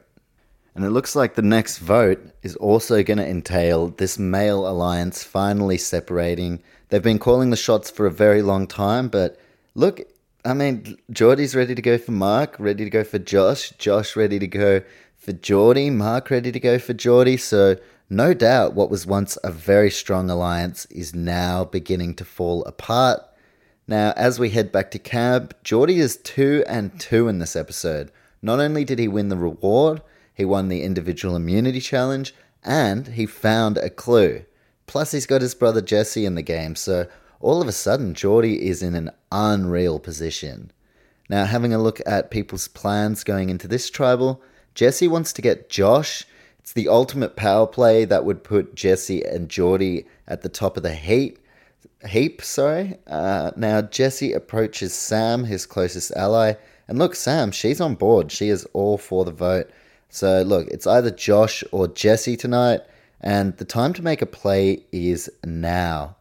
And 0.75 0.85
it 0.85 0.89
looks 0.89 1.15
like 1.15 1.35
the 1.35 1.41
next 1.41 1.79
vote 1.79 2.19
is 2.41 2.55
also 2.55 3.03
going 3.03 3.17
to 3.17 3.27
entail 3.27 3.89
this 3.89 4.17
male 4.17 4.67
alliance 4.67 5.23
finally 5.23 5.77
separating. 5.77 6.63
They've 6.93 7.01
been 7.01 7.17
calling 7.17 7.49
the 7.49 7.55
shots 7.55 7.89
for 7.89 8.05
a 8.05 8.11
very 8.11 8.43
long 8.43 8.67
time, 8.67 9.07
but 9.07 9.35
look, 9.73 10.01
I 10.45 10.53
mean, 10.53 10.95
Geordie's 11.09 11.55
ready 11.55 11.73
to 11.73 11.81
go 11.81 11.97
for 11.97 12.11
Mark, 12.11 12.55
ready 12.59 12.83
to 12.83 12.89
go 12.91 13.03
for 13.03 13.17
Josh, 13.17 13.71
Josh 13.79 14.15
ready 14.15 14.37
to 14.37 14.45
go 14.45 14.83
for 15.17 15.33
Geordie, 15.33 15.89
Mark 15.89 16.29
ready 16.29 16.51
to 16.51 16.59
go 16.59 16.77
for 16.77 16.93
Geordie. 16.93 17.37
So, 17.37 17.77
no 18.11 18.35
doubt 18.35 18.75
what 18.75 18.91
was 18.91 19.07
once 19.07 19.39
a 19.43 19.49
very 19.49 19.89
strong 19.89 20.29
alliance 20.29 20.85
is 20.91 21.15
now 21.15 21.65
beginning 21.65 22.13
to 22.13 22.25
fall 22.25 22.63
apart. 22.65 23.23
Now, 23.87 24.13
as 24.15 24.37
we 24.37 24.51
head 24.51 24.71
back 24.71 24.91
to 24.91 24.99
cab, 24.99 25.55
Geordie 25.63 25.97
is 25.97 26.17
2 26.17 26.63
and 26.67 26.99
2 26.99 27.27
in 27.27 27.39
this 27.39 27.55
episode. 27.55 28.11
Not 28.43 28.59
only 28.59 28.85
did 28.85 28.99
he 28.99 29.07
win 29.07 29.29
the 29.29 29.35
reward, 29.35 30.03
he 30.31 30.45
won 30.45 30.67
the 30.67 30.83
individual 30.83 31.35
immunity 31.35 31.79
challenge, 31.79 32.35
and 32.63 33.07
he 33.07 33.25
found 33.25 33.79
a 33.79 33.89
clue. 33.89 34.45
Plus, 34.85 35.11
he's 35.11 35.25
got 35.25 35.41
his 35.41 35.55
brother 35.55 35.81
Jesse 35.81 36.25
in 36.25 36.35
the 36.35 36.41
game, 36.41 36.75
so 36.75 37.07
all 37.39 37.61
of 37.61 37.67
a 37.67 37.73
sudden, 37.73 38.13
Geordie 38.13 38.67
is 38.67 38.81
in 38.81 38.95
an 38.95 39.11
unreal 39.31 39.99
position. 39.99 40.71
Now, 41.29 41.45
having 41.45 41.73
a 41.73 41.81
look 41.81 42.01
at 42.05 42.31
people's 42.31 42.67
plans 42.67 43.23
going 43.23 43.49
into 43.49 43.67
this 43.67 43.89
tribal, 43.89 44.41
Jesse 44.75 45.07
wants 45.07 45.33
to 45.33 45.41
get 45.41 45.69
Josh. 45.69 46.25
It's 46.59 46.73
the 46.73 46.87
ultimate 46.87 47.35
power 47.35 47.67
play 47.67 48.05
that 48.05 48.25
would 48.25 48.43
put 48.43 48.75
Jesse 48.75 49.23
and 49.23 49.49
Geordie 49.49 50.05
at 50.27 50.41
the 50.41 50.49
top 50.49 50.77
of 50.77 50.83
the 50.83 50.93
heat. 50.93 51.39
Heap, 52.07 52.41
sorry. 52.41 52.97
Uh, 53.07 53.51
now 53.55 53.81
Jesse 53.81 54.33
approaches 54.33 54.93
Sam, 54.93 55.45
his 55.45 55.65
closest 55.65 56.11
ally, 56.15 56.53
and 56.87 56.99
look, 56.99 57.15
Sam, 57.15 57.51
she's 57.51 57.79
on 57.79 57.95
board. 57.95 58.31
She 58.31 58.49
is 58.49 58.65
all 58.73 58.97
for 58.97 59.25
the 59.25 59.31
vote. 59.31 59.69
So, 60.09 60.41
look, 60.43 60.67
it's 60.67 60.85
either 60.85 61.11
Josh 61.11 61.63
or 61.71 61.87
Jesse 61.87 62.37
tonight, 62.37 62.81
and 63.23 63.55
the 63.57 63.65
time 63.65 63.93
to 63.93 64.03
make 64.03 64.21
a 64.21 64.25
play 64.27 64.83
is 64.91 65.31
now. 65.45 66.17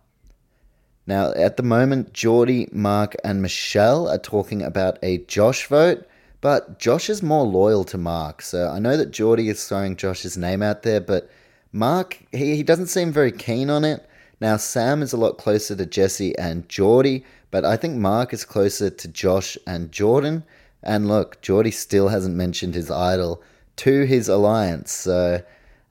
Now, 1.04 1.32
at 1.32 1.56
the 1.56 1.64
moment, 1.64 2.12
Geordie, 2.12 2.68
Mark, 2.70 3.16
and 3.24 3.42
Michelle 3.42 4.08
are 4.08 4.18
talking 4.18 4.62
about 4.62 5.00
a 5.02 5.18
Josh 5.18 5.66
vote, 5.66 6.06
but 6.40 6.78
Josh 6.78 7.10
is 7.10 7.20
more 7.20 7.44
loyal 7.44 7.82
to 7.84 7.98
Mark. 7.98 8.40
So 8.40 8.68
I 8.68 8.78
know 8.78 8.96
that 8.96 9.10
Geordie 9.10 9.48
is 9.48 9.66
throwing 9.66 9.96
Josh's 9.96 10.38
name 10.38 10.62
out 10.62 10.84
there, 10.84 11.00
but 11.00 11.28
Mark, 11.72 12.22
he, 12.30 12.54
he 12.54 12.62
doesn't 12.62 12.86
seem 12.86 13.10
very 13.10 13.32
keen 13.32 13.68
on 13.68 13.84
it. 13.84 14.08
Now, 14.40 14.56
Sam 14.56 15.02
is 15.02 15.12
a 15.12 15.16
lot 15.16 15.38
closer 15.38 15.74
to 15.74 15.86
Jesse 15.86 16.38
and 16.38 16.68
Geordie, 16.68 17.24
but 17.50 17.64
I 17.64 17.76
think 17.76 17.96
Mark 17.96 18.32
is 18.32 18.44
closer 18.44 18.90
to 18.90 19.08
Josh 19.08 19.58
and 19.66 19.90
Jordan. 19.90 20.44
And 20.84 21.08
look, 21.08 21.40
Geordie 21.42 21.72
still 21.72 22.08
hasn't 22.08 22.36
mentioned 22.36 22.74
his 22.74 22.92
idol 22.92 23.42
to 23.76 24.04
his 24.04 24.28
alliance. 24.28 24.92
So 24.92 25.42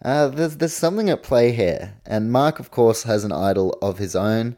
uh, 0.03 0.27
there's, 0.29 0.57
there's 0.57 0.73
something 0.73 1.09
at 1.09 1.23
play 1.23 1.51
here. 1.51 1.95
And 2.05 2.31
Mark, 2.31 2.59
of 2.59 2.71
course, 2.71 3.03
has 3.03 3.23
an 3.23 3.31
idol 3.31 3.77
of 3.81 3.97
his 3.97 4.15
own. 4.15 4.57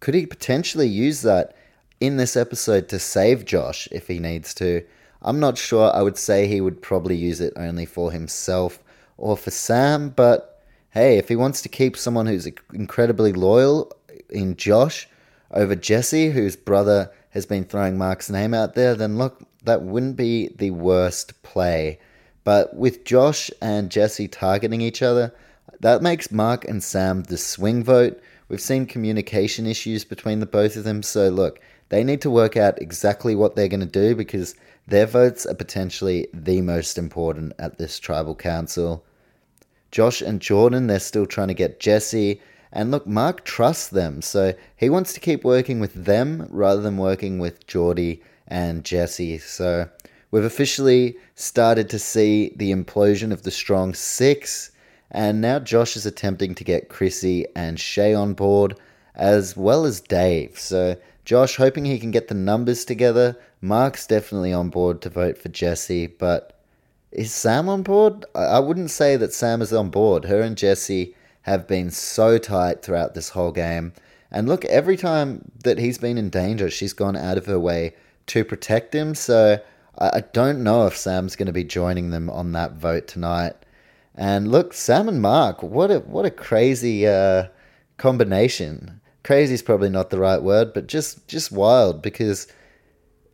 Could 0.00 0.14
he 0.14 0.26
potentially 0.26 0.88
use 0.88 1.22
that 1.22 1.56
in 2.00 2.16
this 2.16 2.36
episode 2.36 2.88
to 2.88 2.98
save 2.98 3.44
Josh 3.44 3.88
if 3.90 4.08
he 4.08 4.18
needs 4.18 4.52
to? 4.54 4.84
I'm 5.22 5.40
not 5.40 5.56
sure. 5.56 5.94
I 5.94 6.02
would 6.02 6.18
say 6.18 6.46
he 6.46 6.60
would 6.60 6.82
probably 6.82 7.16
use 7.16 7.40
it 7.40 7.52
only 7.56 7.86
for 7.86 8.12
himself 8.12 8.82
or 9.16 9.36
for 9.36 9.50
Sam. 9.50 10.10
But 10.10 10.62
hey, 10.90 11.16
if 11.18 11.28
he 11.28 11.36
wants 11.36 11.62
to 11.62 11.68
keep 11.68 11.96
someone 11.96 12.26
who's 12.26 12.48
incredibly 12.74 13.32
loyal 13.32 13.92
in 14.28 14.56
Josh 14.56 15.08
over 15.50 15.74
Jesse, 15.74 16.30
whose 16.30 16.56
brother 16.56 17.10
has 17.30 17.46
been 17.46 17.64
throwing 17.64 17.96
Mark's 17.96 18.28
name 18.28 18.52
out 18.52 18.74
there, 18.74 18.94
then 18.94 19.16
look, 19.16 19.42
that 19.64 19.82
wouldn't 19.82 20.16
be 20.16 20.48
the 20.48 20.70
worst 20.70 21.40
play. 21.42 21.98
But 22.44 22.76
with 22.76 23.04
Josh 23.04 23.50
and 23.60 23.90
Jesse 23.90 24.28
targeting 24.28 24.80
each 24.80 25.02
other, 25.02 25.32
that 25.80 26.02
makes 26.02 26.32
Mark 26.32 26.64
and 26.64 26.82
Sam 26.82 27.22
the 27.24 27.36
swing 27.36 27.84
vote. 27.84 28.20
We've 28.48 28.60
seen 28.60 28.86
communication 28.86 29.66
issues 29.66 30.04
between 30.04 30.40
the 30.40 30.46
both 30.46 30.76
of 30.76 30.84
them, 30.84 31.02
so 31.02 31.28
look, 31.28 31.60
they 31.88 32.04
need 32.04 32.20
to 32.22 32.30
work 32.30 32.56
out 32.56 32.80
exactly 32.80 33.34
what 33.34 33.54
they're 33.54 33.68
going 33.68 33.80
to 33.80 33.86
do 33.86 34.14
because 34.14 34.54
their 34.86 35.06
votes 35.06 35.46
are 35.46 35.54
potentially 35.54 36.26
the 36.32 36.60
most 36.60 36.98
important 36.98 37.52
at 37.58 37.78
this 37.78 37.98
tribal 37.98 38.34
council. 38.34 39.04
Josh 39.90 40.22
and 40.22 40.40
Jordan, 40.40 40.86
they're 40.86 40.98
still 40.98 41.26
trying 41.26 41.48
to 41.48 41.54
get 41.54 41.80
Jesse. 41.80 42.40
And 42.72 42.90
look, 42.90 43.06
Mark 43.06 43.44
trusts 43.44 43.88
them, 43.88 44.22
so 44.22 44.54
he 44.74 44.88
wants 44.88 45.12
to 45.12 45.20
keep 45.20 45.44
working 45.44 45.78
with 45.78 45.92
them 45.92 46.46
rather 46.50 46.80
than 46.80 46.96
working 46.96 47.38
with 47.38 47.66
Geordie 47.66 48.22
and 48.48 48.84
Jesse. 48.84 49.38
So 49.38 49.88
We've 50.32 50.44
officially 50.44 51.18
started 51.34 51.90
to 51.90 51.98
see 51.98 52.52
the 52.56 52.72
implosion 52.72 53.32
of 53.32 53.42
the 53.42 53.50
strong 53.50 53.92
six, 53.92 54.70
and 55.10 55.42
now 55.42 55.58
Josh 55.58 55.94
is 55.94 56.06
attempting 56.06 56.54
to 56.54 56.64
get 56.64 56.88
Chrissy 56.88 57.46
and 57.54 57.78
Shay 57.78 58.14
on 58.14 58.32
board, 58.32 58.74
as 59.14 59.58
well 59.58 59.84
as 59.84 60.00
Dave. 60.00 60.58
So, 60.58 60.96
Josh 61.26 61.56
hoping 61.56 61.84
he 61.84 61.98
can 61.98 62.10
get 62.10 62.28
the 62.28 62.34
numbers 62.34 62.86
together. 62.86 63.36
Mark's 63.60 64.06
definitely 64.06 64.54
on 64.54 64.70
board 64.70 65.02
to 65.02 65.10
vote 65.10 65.36
for 65.36 65.50
Jesse, 65.50 66.06
but 66.06 66.58
is 67.12 67.30
Sam 67.30 67.68
on 67.68 67.82
board? 67.82 68.24
I 68.34 68.58
wouldn't 68.58 68.90
say 68.90 69.18
that 69.18 69.34
Sam 69.34 69.60
is 69.60 69.72
on 69.72 69.90
board. 69.90 70.24
Her 70.24 70.40
and 70.40 70.56
Jesse 70.56 71.14
have 71.42 71.68
been 71.68 71.90
so 71.90 72.38
tight 72.38 72.80
throughout 72.80 73.12
this 73.12 73.28
whole 73.28 73.52
game. 73.52 73.92
And 74.30 74.48
look, 74.48 74.64
every 74.64 74.96
time 74.96 75.52
that 75.62 75.78
he's 75.78 75.98
been 75.98 76.16
in 76.16 76.30
danger, 76.30 76.70
she's 76.70 76.94
gone 76.94 77.16
out 77.16 77.36
of 77.36 77.44
her 77.44 77.60
way 77.60 77.92
to 78.28 78.46
protect 78.46 78.94
him. 78.94 79.14
So 79.14 79.60
I 79.98 80.20
don't 80.32 80.62
know 80.62 80.86
if 80.86 80.96
Sam's 80.96 81.36
going 81.36 81.46
to 81.46 81.52
be 81.52 81.64
joining 81.64 82.10
them 82.10 82.30
on 82.30 82.52
that 82.52 82.72
vote 82.72 83.06
tonight. 83.06 83.54
And 84.14 84.50
look, 84.50 84.72
Sam 84.72 85.08
and 85.08 85.20
Mark, 85.20 85.62
what 85.62 85.90
a 85.90 86.00
what 86.00 86.24
a 86.24 86.30
crazy 86.30 87.06
uh, 87.06 87.48
combination. 87.96 89.00
Crazy 89.22 89.54
is 89.54 89.62
probably 89.62 89.90
not 89.90 90.10
the 90.10 90.18
right 90.18 90.42
word, 90.42 90.72
but 90.72 90.86
just 90.86 91.28
just 91.28 91.52
wild 91.52 92.02
because 92.02 92.46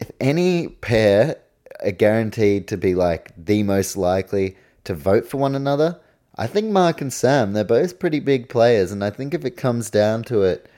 if 0.01 0.11
any 0.21 0.69
pair 0.69 1.37
are 1.83 1.91
guaranteed 1.91 2.69
to 2.69 2.77
be 2.77 2.95
like 2.95 3.33
the 3.37 3.63
most 3.63 3.97
likely 3.97 4.57
to 4.85 4.95
vote 4.95 5.27
for 5.27 5.39
one 5.39 5.55
another, 5.55 6.01
I 6.37 6.47
think 6.47 6.71
Mark 6.71 7.01
and 7.01 7.13
Sam 7.13 7.53
they're 7.53 7.65
both 7.65 7.99
pretty 7.99 8.21
big 8.21 8.49
players, 8.49 8.93
and 8.93 9.03
I 9.03 9.11
think 9.11 9.35
if 9.35 9.45
it 9.45 9.57
comes 9.57 9.91
down 9.91 10.25
to 10.25 10.43
it, 10.43 10.71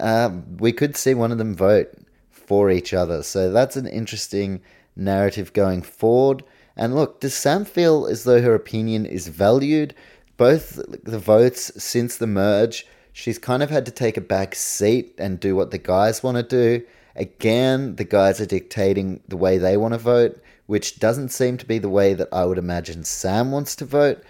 um, 0.00 0.56
we 0.58 0.72
could 0.72 0.96
see 0.96 1.14
one 1.14 1.32
of 1.32 1.38
them 1.38 1.54
vote 1.54 1.90
for 2.30 2.70
each 2.70 2.92
other. 2.92 3.22
So 3.22 3.50
that's 3.50 3.76
an 3.76 3.86
interesting 3.86 4.60
narrative 4.98 5.52
going 5.52 5.82
forward. 5.82 6.44
And 6.76 6.94
look, 6.94 7.20
does 7.20 7.34
Sam 7.34 7.64
feel 7.64 8.06
as 8.06 8.24
though 8.24 8.42
her 8.42 8.54
opinion 8.54 9.06
is 9.06 9.28
valued? 9.28 9.94
Both 10.36 10.80
the 11.04 11.18
votes 11.18 11.72
since 11.82 12.16
the 12.16 12.26
merge, 12.26 12.86
she's 13.12 13.38
kind 13.38 13.62
of 13.62 13.70
had 13.70 13.86
to 13.86 13.92
take 13.92 14.16
a 14.16 14.20
back 14.20 14.54
seat 14.54 15.14
and 15.18 15.40
do 15.40 15.56
what 15.56 15.70
the 15.70 15.78
guys 15.78 16.22
want 16.22 16.36
to 16.36 16.42
do. 16.42 16.84
Again, 17.16 17.96
the 17.96 18.04
guys 18.04 18.40
are 18.40 18.46
dictating 18.46 19.20
the 19.26 19.36
way 19.36 19.58
they 19.58 19.76
want 19.76 19.94
to 19.94 19.98
vote, 19.98 20.40
which 20.66 21.00
doesn't 21.00 21.30
seem 21.30 21.56
to 21.56 21.66
be 21.66 21.78
the 21.78 21.88
way 21.88 22.14
that 22.14 22.28
I 22.32 22.44
would 22.44 22.58
imagine 22.58 23.02
Sam 23.02 23.50
wants 23.50 23.74
to 23.76 23.84
vote. 23.84 24.22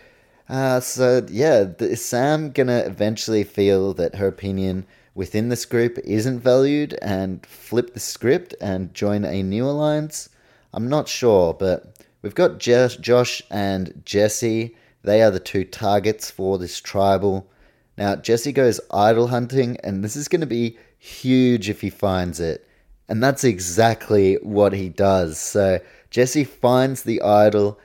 Uh, 0.49 0.81
so, 0.81 1.27
yeah, 1.29 1.67
is 1.81 2.03
Sam 2.03 2.51
going 2.53 2.69
to 2.69 2.87
eventually 2.87 3.45
feel 3.45 3.93
that 3.95 4.15
her 4.15 4.29
opinion 4.29 4.87
within 5.15 5.51
this 5.51 5.67
group 5.67 5.99
isn't 5.99 6.41
valued 6.41 6.97
and 7.03 7.45
flip 7.45 7.93
the 7.93 8.01
script 8.01 8.55
and 8.59 8.95
join 8.95 9.27
a 9.27 9.43
new 9.43 9.69
alliance? 9.69 10.31
I'm 10.79 10.89
not 10.89 11.09
sure, 11.09 11.55
but 11.55 12.07
we've 12.23 12.37
got 12.37 12.61
Josh 12.61 13.43
and 13.51 14.01
Jesse. 14.05 14.77
They 15.03 15.23
are 15.23 15.31
the 15.33 15.41
two 15.41 15.65
targets 15.65 16.31
for 16.31 16.57
this 16.57 16.81
tribal. 16.81 17.51
Now, 17.97 18.15
Jesse 18.15 18.53
goes 18.53 18.81
idol 18.93 19.27
hunting, 19.27 19.77
and 19.83 20.05
this 20.05 20.15
is 20.15 20.29
going 20.29 20.43
to 20.43 20.47
be 20.47 20.79
huge 20.97 21.69
if 21.69 21.81
he 21.81 21.91
finds 21.91 22.39
it. 22.39 22.65
And 23.09 23.21
that's 23.21 23.43
exactly 23.43 24.37
what 24.37 24.73
he 24.73 24.89
does. 24.89 25.37
So 25.37 25.81
Jesse 26.11 26.45
finds 26.45 27.03
the 27.03 27.23
idol, 27.23 27.81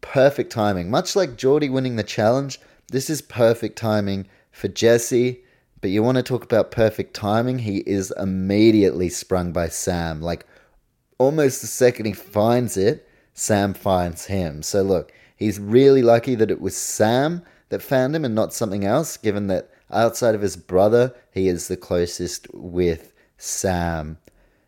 perfect 0.00 0.50
timing. 0.50 0.88
Much 0.88 1.14
like 1.14 1.36
Geordie 1.36 1.68
winning 1.68 1.96
the 1.96 2.02
challenge, 2.02 2.58
this 2.90 3.10
is 3.10 3.20
perfect 3.20 3.76
timing 3.76 4.26
for 4.52 4.68
Jesse. 4.68 5.44
But 5.82 5.90
you 5.90 6.02
want 6.02 6.16
to 6.16 6.22
talk 6.22 6.44
about 6.44 6.70
perfect 6.70 7.12
timing? 7.12 7.58
He 7.58 7.80
is 7.80 8.10
immediately 8.16 9.10
sprung 9.10 9.52
by 9.52 9.68
Sam. 9.68 10.22
Like 10.22 10.46
almost 11.18 11.60
the 11.60 11.66
second 11.66 12.06
he 12.06 12.12
finds 12.12 12.76
it, 12.76 13.08
Sam 13.34 13.74
finds 13.74 14.26
him. 14.26 14.62
So 14.62 14.82
look, 14.82 15.12
he's 15.36 15.60
really 15.60 16.02
lucky 16.02 16.34
that 16.36 16.50
it 16.50 16.60
was 16.60 16.76
Sam 16.76 17.42
that 17.68 17.82
found 17.82 18.16
him 18.16 18.24
and 18.24 18.34
not 18.34 18.52
something 18.52 18.84
else, 18.84 19.16
given 19.16 19.46
that 19.48 19.70
outside 19.90 20.34
of 20.34 20.40
his 20.40 20.56
brother, 20.56 21.14
he 21.32 21.48
is 21.48 21.68
the 21.68 21.76
closest 21.76 22.52
with 22.52 23.12
Sam. 23.36 24.18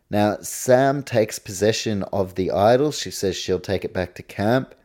Now, 0.09 0.37
Sam 0.41 1.03
takes 1.03 1.39
possession 1.39 2.03
of 2.11 2.35
the 2.35 2.51
idol. 2.51 2.91
She 2.91 3.11
says 3.11 3.35
she'll 3.35 3.59
take 3.59 3.85
it 3.85 3.93
back 3.93 4.13
to 4.15 4.23
camp. 4.23 4.75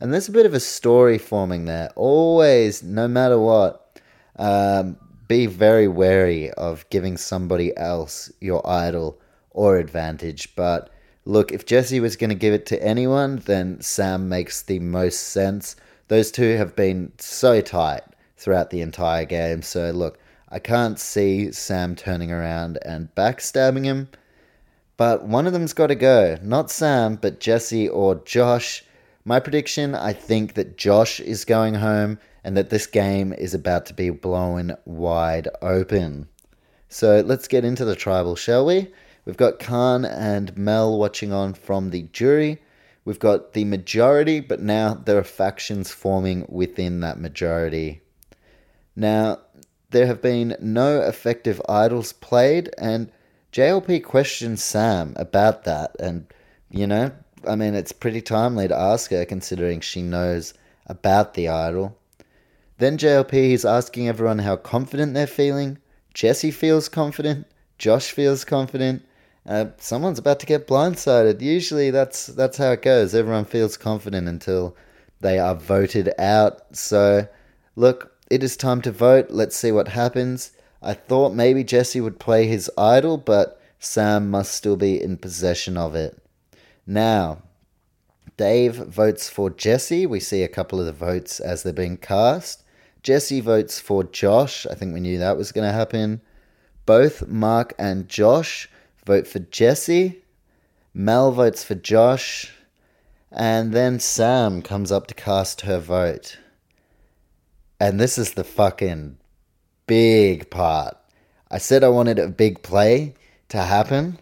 And 0.00 0.12
there's 0.12 0.28
a 0.28 0.32
bit 0.32 0.46
of 0.46 0.52
a 0.52 0.60
story 0.60 1.16
forming 1.16 1.64
there. 1.64 1.90
Always, 1.96 2.82
no 2.82 3.08
matter 3.08 3.38
what, 3.38 4.00
um, 4.38 4.98
be 5.28 5.46
very 5.46 5.88
wary 5.88 6.50
of 6.52 6.88
giving 6.90 7.16
somebody 7.16 7.74
else 7.76 8.30
your 8.40 8.68
idol 8.68 9.18
or 9.50 9.78
advantage. 9.78 10.54
But 10.54 10.90
look, 11.26 11.52
if 11.52 11.66
Jesse 11.66 12.00
was 12.00 12.16
going 12.16 12.30
to 12.30 12.36
give 12.36 12.54
it 12.54 12.64
to 12.66 12.82
anyone, 12.82 13.36
then 13.44 13.80
Sam 13.80 14.28
makes 14.28 14.62
the 14.62 14.78
most 14.78 15.18
sense. 15.18 15.76
Those 16.08 16.30
two 16.30 16.56
have 16.56 16.76
been 16.76 17.12
so 17.18 17.60
tight 17.60 18.02
throughout 18.36 18.70
the 18.70 18.80
entire 18.80 19.24
game. 19.24 19.60
So, 19.62 19.90
look, 19.90 20.18
I 20.48 20.60
can't 20.60 20.98
see 20.98 21.50
Sam 21.50 21.96
turning 21.96 22.30
around 22.30 22.78
and 22.82 23.14
backstabbing 23.16 23.84
him. 23.84 24.08
But 24.96 25.26
one 25.26 25.46
of 25.46 25.52
them's 25.52 25.74
got 25.74 25.88
to 25.88 25.94
go. 25.96 26.38
Not 26.42 26.70
Sam, 26.70 27.16
but 27.16 27.40
Jesse 27.40 27.88
or 27.88 28.14
Josh. 28.14 28.84
My 29.24 29.40
prediction 29.40 29.94
I 29.94 30.12
think 30.12 30.54
that 30.54 30.78
Josh 30.78 31.18
is 31.18 31.44
going 31.44 31.74
home 31.74 32.18
and 32.44 32.56
that 32.56 32.70
this 32.70 32.86
game 32.86 33.32
is 33.32 33.52
about 33.52 33.84
to 33.86 33.94
be 33.94 34.10
blown 34.10 34.76
wide 34.84 35.48
open. 35.60 36.28
So 36.88 37.20
let's 37.26 37.48
get 37.48 37.64
into 37.64 37.84
the 37.84 37.96
tribal, 37.96 38.36
shall 38.36 38.64
we? 38.64 38.92
We've 39.26 39.36
got 39.36 39.58
Khan 39.58 40.04
and 40.04 40.56
Mel 40.56 40.96
watching 40.96 41.32
on 41.32 41.52
from 41.52 41.90
the 41.90 42.02
jury. 42.04 42.62
We've 43.04 43.18
got 43.18 43.52
the 43.54 43.64
majority, 43.64 44.38
but 44.40 44.60
now 44.62 44.94
there 44.94 45.18
are 45.18 45.24
factions 45.24 45.90
forming 45.90 46.46
within 46.48 47.00
that 47.00 47.18
majority. 47.18 48.02
Now, 48.94 49.40
there 49.90 50.06
have 50.06 50.22
been 50.22 50.56
no 50.60 51.00
effective 51.00 51.60
idols 51.68 52.12
played, 52.12 52.70
and 52.78 53.10
JLP 53.52 54.04
questions 54.04 54.62
Sam 54.62 55.12
about 55.16 55.64
that. 55.64 55.96
And, 55.98 56.26
you 56.70 56.86
know, 56.86 57.10
I 57.46 57.56
mean, 57.56 57.74
it's 57.74 57.92
pretty 57.92 58.20
timely 58.20 58.68
to 58.68 58.76
ask 58.76 59.10
her 59.10 59.24
considering 59.24 59.80
she 59.80 60.02
knows 60.02 60.54
about 60.86 61.34
the 61.34 61.48
idol. 61.48 61.98
Then 62.78 62.98
JLP 62.98 63.32
is 63.32 63.64
asking 63.64 64.08
everyone 64.08 64.38
how 64.38 64.56
confident 64.56 65.14
they're 65.14 65.26
feeling. 65.26 65.78
Jesse 66.14 66.50
feels 66.50 66.88
confident. 66.88 67.46
Josh 67.78 68.10
feels 68.10 68.44
confident. 68.44 69.05
Uh, 69.46 69.66
someone's 69.78 70.18
about 70.18 70.40
to 70.40 70.46
get 70.46 70.66
blindsided. 70.66 71.40
Usually, 71.40 71.90
that's 71.90 72.26
that's 72.26 72.56
how 72.56 72.72
it 72.72 72.82
goes. 72.82 73.14
Everyone 73.14 73.44
feels 73.44 73.76
confident 73.76 74.28
until 74.28 74.76
they 75.20 75.38
are 75.38 75.54
voted 75.54 76.12
out. 76.18 76.76
So, 76.76 77.28
look, 77.76 78.12
it 78.30 78.42
is 78.42 78.56
time 78.56 78.82
to 78.82 78.90
vote. 78.90 79.26
Let's 79.30 79.56
see 79.56 79.70
what 79.70 79.88
happens. 79.88 80.52
I 80.82 80.94
thought 80.94 81.34
maybe 81.34 81.64
Jesse 81.64 82.00
would 82.00 82.18
play 82.18 82.46
his 82.46 82.70
idol, 82.76 83.18
but 83.18 83.60
Sam 83.78 84.30
must 84.30 84.52
still 84.52 84.76
be 84.76 85.00
in 85.00 85.16
possession 85.16 85.76
of 85.76 85.94
it. 85.94 86.20
Now, 86.86 87.42
Dave 88.36 88.74
votes 88.74 89.28
for 89.28 89.48
Jesse. 89.50 90.06
We 90.06 90.20
see 90.20 90.42
a 90.42 90.48
couple 90.48 90.80
of 90.80 90.86
the 90.86 90.92
votes 90.92 91.40
as 91.40 91.62
they're 91.62 91.72
being 91.72 91.96
cast. 91.96 92.64
Jesse 93.02 93.40
votes 93.40 93.78
for 93.80 94.02
Josh. 94.02 94.66
I 94.66 94.74
think 94.74 94.92
we 94.92 95.00
knew 95.00 95.18
that 95.18 95.36
was 95.36 95.52
going 95.52 95.66
to 95.66 95.72
happen. 95.72 96.20
Both 96.84 97.26
Mark 97.28 97.74
and 97.78 98.08
Josh 98.08 98.68
vote 99.06 99.26
for 99.26 99.38
Jesse. 99.38 100.22
Mel 100.92 101.32
votes 101.32 101.64
for 101.64 101.76
Josh. 101.76 102.52
And 103.30 103.72
then 103.72 104.00
Sam 104.00 104.60
comes 104.60 104.92
up 104.92 105.06
to 105.06 105.14
cast 105.14 105.62
her 105.62 105.78
vote. 105.78 106.38
And 107.78 108.00
this 108.00 108.18
is 108.18 108.32
the 108.32 108.44
fucking 108.44 109.18
big 109.86 110.50
part. 110.50 110.96
I 111.50 111.58
said 111.58 111.84
I 111.84 111.88
wanted 111.88 112.18
a 112.18 112.28
big 112.28 112.62
play 112.62 113.14
to 113.50 113.58
happen. 113.58 114.18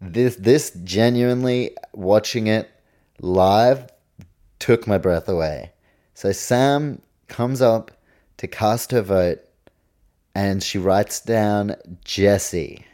This 0.00 0.36
this 0.36 0.70
genuinely 0.84 1.76
watching 1.92 2.46
it 2.46 2.70
live 3.20 3.88
took 4.60 4.86
my 4.86 4.98
breath 4.98 5.28
away. 5.28 5.72
So 6.14 6.30
Sam 6.30 7.02
comes 7.26 7.60
up 7.60 7.90
to 8.36 8.46
cast 8.46 8.92
her 8.92 9.02
vote 9.02 9.40
and 10.34 10.62
she 10.62 10.78
writes 10.78 11.20
down 11.20 11.74
Jesse. 12.04 12.84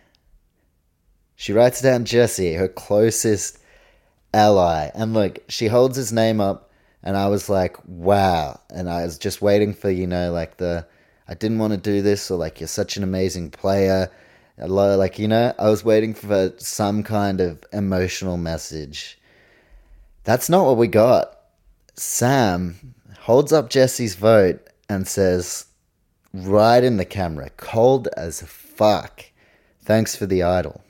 She 1.37 1.53
writes 1.53 1.81
down 1.81 2.05
Jesse, 2.05 2.55
her 2.55 2.69
closest 2.69 3.59
ally. 4.33 4.91
And 4.95 5.15
look, 5.15 5.39
she 5.49 5.67
holds 5.67 5.97
his 5.97 6.13
name 6.13 6.41
up 6.41 6.71
and 7.03 7.17
I 7.17 7.29
was 7.29 7.49
like, 7.49 7.77
wow. 7.87 8.61
And 8.71 8.89
I 8.89 9.05
was 9.05 9.19
just 9.19 9.43
waiting 9.43 9.75
for, 9.75 9.91
you 9.91 10.07
know, 10.07 10.33
like 10.33 10.57
the 10.57 10.87
I 11.27 11.35
didn't 11.35 11.59
want 11.59 11.73
to 11.73 11.79
do 11.79 12.03
this, 12.03 12.31
or 12.31 12.37
like, 12.37 12.61
you're 12.61 12.69
such 12.69 12.99
an 12.99 13.03
amazing 13.03 13.51
player. 13.51 14.11
Like, 14.59 15.19
you 15.19 15.27
know, 15.27 15.55
I 15.59 15.71
was 15.71 15.83
waiting 15.83 16.13
for 16.13 16.53
some 16.59 17.03
kind 17.03 17.41
of 17.41 17.65
emotional 17.73 18.37
message. 18.37 19.19
That's 20.25 20.51
not 20.51 20.67
what 20.67 20.77
we 20.77 20.87
got. 20.87 21.35
Sam 21.95 22.95
holds 23.21 23.55
up 23.55 23.71
Jesse's 23.71 24.17
vote 24.17 24.69
and 24.89 25.09
says, 25.09 25.65
right 26.35 26.85
in 26.85 26.99
the 26.99 27.07
camera, 27.07 27.49
cold 27.57 28.07
as 28.17 28.43
fuck, 28.43 29.25
thanks 29.83 30.15
for 30.15 30.27
the 30.27 30.43
idol. 30.43 30.83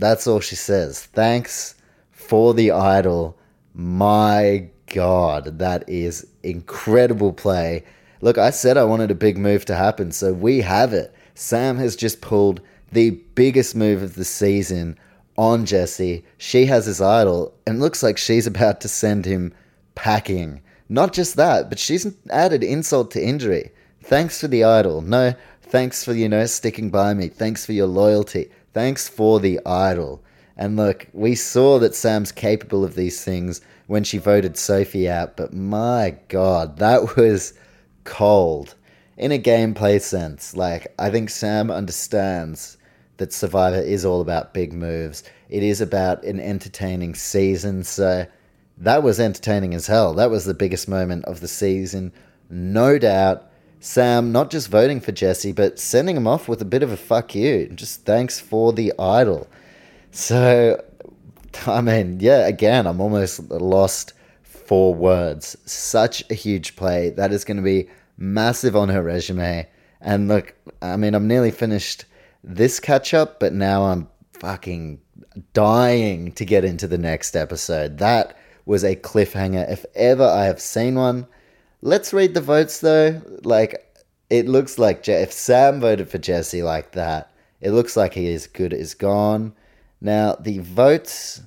That's 0.00 0.26
all 0.26 0.40
she 0.40 0.56
says. 0.56 1.06
Thanks 1.06 1.76
for 2.10 2.52
the 2.54 2.72
idol. 2.72 3.38
My 3.74 4.68
God, 4.86 5.58
that 5.60 5.88
is 5.88 6.26
incredible 6.42 7.32
play 7.32 7.84
Look, 8.22 8.36
I 8.36 8.50
said 8.50 8.76
I 8.76 8.84
wanted 8.84 9.10
a 9.10 9.14
big 9.14 9.38
move 9.38 9.64
to 9.66 9.74
happen, 9.74 10.12
so 10.12 10.32
we 10.32 10.60
have 10.60 10.92
it. 10.92 11.14
Sam 11.34 11.78
has 11.78 11.96
just 11.96 12.20
pulled 12.20 12.60
the 12.92 13.10
biggest 13.34 13.74
move 13.74 14.02
of 14.02 14.14
the 14.14 14.26
season 14.26 14.98
on 15.38 15.64
Jesse. 15.64 16.24
She 16.36 16.66
has 16.66 16.84
his 16.84 17.00
idol, 17.00 17.54
and 17.66 17.80
looks 17.80 18.02
like 18.02 18.18
she's 18.18 18.46
about 18.46 18.80
to 18.82 18.88
send 18.88 19.24
him 19.24 19.54
packing. 19.94 20.60
Not 20.88 21.14
just 21.14 21.36
that, 21.36 21.70
but 21.70 21.78
she's 21.78 22.12
added 22.28 22.62
insult 22.62 23.10
to 23.12 23.24
injury. 23.24 23.70
Thanks 24.02 24.38
for 24.40 24.48
the 24.48 24.64
idol. 24.64 25.00
No, 25.00 25.34
thanks 25.62 26.04
for, 26.04 26.12
you 26.12 26.28
know, 26.28 26.44
sticking 26.44 26.90
by 26.90 27.14
me. 27.14 27.28
Thanks 27.28 27.64
for 27.64 27.72
your 27.72 27.86
loyalty. 27.86 28.50
Thanks 28.72 29.08
for 29.08 29.40
the 29.40 29.60
idol. 29.66 30.22
And 30.56 30.76
look, 30.76 31.06
we 31.12 31.34
saw 31.34 31.78
that 31.78 31.94
Sam's 31.94 32.32
capable 32.32 32.84
of 32.84 32.94
these 32.94 33.24
things 33.24 33.60
when 33.86 34.04
she 34.04 34.18
voted 34.18 34.56
Sophie 34.56 35.08
out, 35.08 35.36
but 35.36 35.52
my 35.52 36.16
god, 36.28 36.76
that 36.78 37.16
was 37.16 37.54
cold 38.04 38.74
in 39.16 39.32
a 39.32 39.38
gameplay 39.38 40.00
sense. 40.00 40.54
Like, 40.54 40.94
I 40.98 41.10
think 41.10 41.30
Sam 41.30 41.70
understands 41.70 42.76
that 43.16 43.32
Survivor 43.32 43.80
is 43.80 44.04
all 44.04 44.20
about 44.20 44.54
big 44.54 44.72
moves. 44.72 45.22
It 45.48 45.62
is 45.62 45.80
about 45.80 46.24
an 46.24 46.40
entertaining 46.40 47.14
season. 47.14 47.84
So 47.84 48.26
that 48.78 49.02
was 49.02 49.20
entertaining 49.20 49.74
as 49.74 49.86
hell. 49.86 50.14
That 50.14 50.30
was 50.30 50.44
the 50.44 50.54
biggest 50.54 50.88
moment 50.88 51.26
of 51.26 51.40
the 51.40 51.48
season, 51.48 52.12
no 52.48 52.98
doubt. 52.98 53.49
Sam 53.80 54.30
not 54.30 54.50
just 54.50 54.68
voting 54.68 55.00
for 55.00 55.10
Jesse, 55.10 55.52
but 55.52 55.78
sending 55.78 56.16
him 56.16 56.26
off 56.26 56.48
with 56.48 56.60
a 56.60 56.66
bit 56.66 56.82
of 56.82 56.92
a 56.92 56.98
fuck 56.98 57.34
you. 57.34 57.68
Just 57.74 58.04
thanks 58.04 58.38
for 58.38 58.74
the 58.74 58.92
idol. 58.98 59.48
So, 60.10 60.84
I 61.66 61.80
mean, 61.80 62.20
yeah, 62.20 62.46
again, 62.46 62.86
I'm 62.86 63.00
almost 63.00 63.50
lost 63.50 64.12
for 64.42 64.94
words. 64.94 65.56
Such 65.64 66.22
a 66.30 66.34
huge 66.34 66.76
play. 66.76 67.08
That 67.10 67.32
is 67.32 67.44
going 67.44 67.56
to 67.56 67.62
be 67.62 67.88
massive 68.18 68.76
on 68.76 68.90
her 68.90 69.02
resume. 69.02 69.66
And 70.02 70.28
look, 70.28 70.54
I 70.82 70.96
mean, 70.98 71.14
I'm 71.14 71.26
nearly 71.26 71.50
finished 71.50 72.04
this 72.44 72.80
catch 72.80 73.14
up, 73.14 73.40
but 73.40 73.54
now 73.54 73.84
I'm 73.84 74.08
fucking 74.34 75.00
dying 75.54 76.32
to 76.32 76.44
get 76.44 76.66
into 76.66 76.86
the 76.86 76.98
next 76.98 77.34
episode. 77.34 77.96
That 77.98 78.36
was 78.66 78.84
a 78.84 78.96
cliffhanger 78.96 79.70
if 79.70 79.86
ever 79.94 80.24
I 80.24 80.44
have 80.44 80.60
seen 80.60 80.96
one. 80.96 81.26
Let's 81.82 82.12
read 82.12 82.34
the 82.34 82.40
votes 82.40 82.80
though. 82.80 83.22
Like, 83.42 83.86
it 84.28 84.46
looks 84.48 84.78
like 84.78 85.02
Je- 85.02 85.22
if 85.22 85.32
Sam 85.32 85.80
voted 85.80 86.08
for 86.08 86.18
Jesse 86.18 86.62
like 86.62 86.92
that, 86.92 87.32
it 87.60 87.72
looks 87.72 87.96
like 87.96 88.14
he 88.14 88.28
is 88.28 88.46
good 88.46 88.72
as 88.72 88.94
gone. 88.94 89.54
Now, 90.00 90.36
the 90.38 90.58
votes 90.58 91.42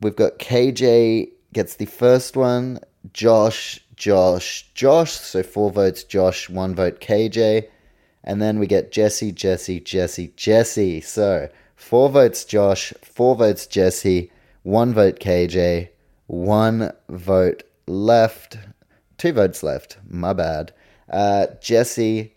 we've 0.00 0.16
got 0.16 0.38
KJ 0.38 1.30
gets 1.52 1.76
the 1.76 1.86
first 1.86 2.36
one, 2.36 2.78
Josh, 3.12 3.80
Josh, 3.96 4.70
Josh. 4.74 5.12
So 5.12 5.42
four 5.42 5.70
votes 5.70 6.04
Josh, 6.04 6.48
one 6.50 6.74
vote 6.74 7.00
KJ. 7.00 7.68
And 8.22 8.40
then 8.40 8.58
we 8.58 8.66
get 8.66 8.92
Jesse, 8.92 9.32
Jesse, 9.32 9.80
Jesse, 9.80 10.32
Jesse. 10.36 11.00
So 11.00 11.48
four 11.76 12.08
votes 12.10 12.44
Josh, 12.44 12.92
four 13.02 13.36
votes 13.36 13.66
Jesse, 13.66 14.30
one 14.62 14.94
vote 14.94 15.20
KJ, 15.20 15.88
one 16.26 16.92
vote 17.08 17.62
left, 17.86 18.56
two 19.24 19.32
votes 19.32 19.62
left. 19.62 19.96
My 20.06 20.34
bad. 20.34 20.70
Uh, 21.10 21.46
Jesse 21.62 22.34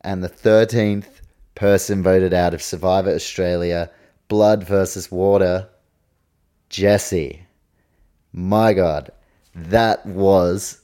and 0.00 0.20
the 0.20 0.28
13th 0.28 1.20
person 1.54 2.02
voted 2.02 2.34
out 2.34 2.52
of 2.52 2.60
Survivor 2.60 3.12
Australia, 3.12 3.88
Blood 4.26 4.64
versus 4.64 5.12
Water, 5.12 5.68
Jesse. 6.70 7.46
My 8.32 8.74
God, 8.74 9.12
that 9.54 10.04
was. 10.04 10.80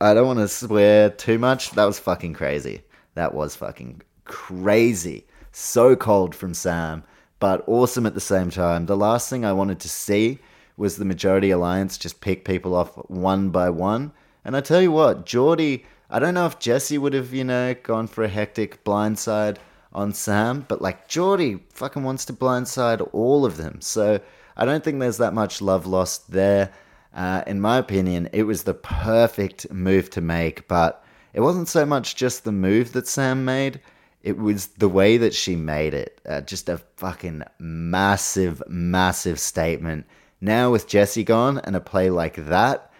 I 0.00 0.14
don't 0.14 0.28
want 0.28 0.38
to 0.38 0.46
swear 0.46 1.10
too 1.10 1.40
much. 1.40 1.72
That 1.72 1.86
was 1.86 1.98
fucking 1.98 2.34
crazy. 2.34 2.82
That 3.14 3.34
was 3.34 3.56
fucking 3.56 4.00
crazy. 4.24 5.26
So 5.50 5.96
cold 5.96 6.36
from 6.36 6.54
Sam, 6.54 7.02
but 7.40 7.64
awesome 7.66 8.06
at 8.06 8.14
the 8.14 8.20
same 8.20 8.50
time. 8.50 8.86
The 8.86 8.96
last 8.96 9.28
thing 9.28 9.44
I 9.44 9.54
wanted 9.54 9.80
to 9.80 9.88
see 9.88 10.38
was 10.76 10.96
the 10.96 11.04
Majority 11.04 11.50
Alliance 11.50 11.98
just 11.98 12.20
pick 12.20 12.44
people 12.44 12.76
off 12.76 12.94
one 13.10 13.50
by 13.50 13.70
one. 13.70 14.12
And 14.44 14.56
I 14.56 14.60
tell 14.60 14.82
you 14.82 14.92
what, 14.92 15.26
Geordie, 15.26 15.86
I 16.10 16.18
don't 16.18 16.34
know 16.34 16.46
if 16.46 16.58
Jesse 16.58 16.98
would 16.98 17.14
have, 17.14 17.32
you 17.32 17.44
know, 17.44 17.74
gone 17.82 18.06
for 18.06 18.24
a 18.24 18.28
hectic 18.28 18.84
blindside 18.84 19.56
on 19.92 20.12
Sam, 20.12 20.64
but 20.68 20.82
like 20.82 21.08
Geordie 21.08 21.60
fucking 21.70 22.02
wants 22.02 22.24
to 22.26 22.32
blindside 22.32 23.08
all 23.12 23.46
of 23.46 23.56
them. 23.56 23.80
So 23.80 24.20
I 24.56 24.64
don't 24.64 24.84
think 24.84 25.00
there's 25.00 25.18
that 25.18 25.34
much 25.34 25.62
love 25.62 25.86
lost 25.86 26.30
there. 26.30 26.72
Uh, 27.14 27.42
in 27.46 27.60
my 27.60 27.78
opinion, 27.78 28.28
it 28.32 28.42
was 28.42 28.64
the 28.64 28.74
perfect 28.74 29.70
move 29.72 30.10
to 30.10 30.20
make, 30.20 30.66
but 30.68 31.04
it 31.32 31.40
wasn't 31.40 31.68
so 31.68 31.86
much 31.86 32.16
just 32.16 32.44
the 32.44 32.52
move 32.52 32.92
that 32.92 33.08
Sam 33.08 33.44
made, 33.44 33.80
it 34.22 34.38
was 34.38 34.68
the 34.68 34.88
way 34.88 35.16
that 35.18 35.34
she 35.34 35.54
made 35.54 35.94
it. 35.94 36.20
Uh, 36.26 36.40
just 36.40 36.68
a 36.68 36.78
fucking 36.96 37.42
massive, 37.58 38.62
massive 38.68 39.38
statement. 39.38 40.06
Now, 40.40 40.70
with 40.70 40.88
Jesse 40.88 41.24
gone 41.24 41.58
and 41.58 41.76
a 41.76 41.80
play 41.80 42.10
like 42.10 42.36
that, 42.36 42.90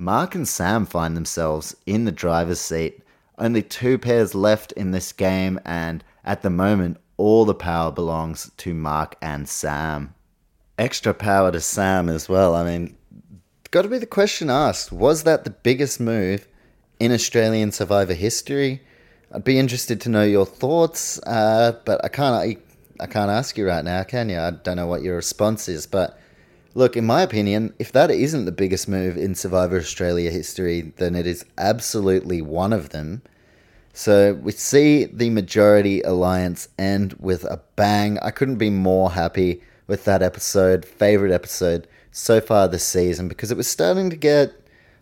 Mark 0.00 0.36
and 0.36 0.46
Sam 0.46 0.86
find 0.86 1.16
themselves 1.16 1.74
in 1.84 2.04
the 2.04 2.12
driver's 2.12 2.60
seat. 2.60 3.02
Only 3.36 3.62
two 3.64 3.98
pairs 3.98 4.32
left 4.32 4.70
in 4.72 4.92
this 4.92 5.10
game, 5.10 5.58
and 5.64 6.04
at 6.24 6.42
the 6.42 6.50
moment, 6.50 6.98
all 7.16 7.44
the 7.44 7.52
power 7.52 7.90
belongs 7.90 8.48
to 8.58 8.74
Mark 8.74 9.16
and 9.20 9.48
Sam. 9.48 10.14
Extra 10.78 11.12
power 11.12 11.50
to 11.50 11.60
Sam 11.60 12.08
as 12.08 12.28
well. 12.28 12.54
I 12.54 12.62
mean, 12.62 12.96
got 13.72 13.82
to 13.82 13.88
be 13.88 13.98
the 13.98 14.06
question 14.06 14.50
asked 14.50 14.92
was 14.92 15.24
that 15.24 15.42
the 15.42 15.50
biggest 15.50 15.98
move 15.98 16.46
in 17.00 17.10
Australian 17.10 17.72
Survivor 17.72 18.14
history? 18.14 18.80
I'd 19.34 19.42
be 19.42 19.58
interested 19.58 20.00
to 20.02 20.10
know 20.10 20.22
your 20.22 20.46
thoughts, 20.46 21.18
uh, 21.26 21.72
but 21.84 22.04
I 22.04 22.08
can't. 22.08 22.36
I, 22.36 22.56
I 23.00 23.06
can't 23.06 23.32
ask 23.32 23.58
you 23.58 23.66
right 23.66 23.84
now, 23.84 24.04
can 24.04 24.28
you? 24.28 24.38
I 24.38 24.52
don't 24.52 24.76
know 24.76 24.86
what 24.86 25.02
your 25.02 25.16
response 25.16 25.68
is, 25.68 25.88
but 25.88 26.20
look, 26.78 26.96
in 26.96 27.04
my 27.04 27.22
opinion, 27.22 27.74
if 27.80 27.90
that 27.90 28.08
isn't 28.08 28.44
the 28.44 28.52
biggest 28.52 28.88
move 28.88 29.16
in 29.16 29.34
Survivor 29.34 29.78
Australia 29.78 30.30
history, 30.30 30.92
then 30.96 31.16
it 31.16 31.26
is 31.26 31.44
absolutely 31.58 32.40
one 32.40 32.72
of 32.72 32.90
them. 32.90 33.20
So 33.92 34.34
we 34.34 34.52
see 34.52 35.06
the 35.06 35.28
majority 35.30 36.02
alliance 36.02 36.68
end 36.78 37.14
with 37.18 37.42
a 37.42 37.60
bang. 37.74 38.16
I 38.20 38.30
couldn't 38.30 38.58
be 38.58 38.70
more 38.70 39.10
happy 39.10 39.60
with 39.88 40.04
that 40.04 40.22
episode, 40.22 40.84
favorite 40.84 41.32
episode 41.32 41.88
so 42.12 42.40
far 42.40 42.68
this 42.68 42.86
season, 42.86 43.26
because 43.26 43.50
it 43.50 43.56
was 43.56 43.66
starting 43.66 44.08
to 44.10 44.16
get. 44.16 44.52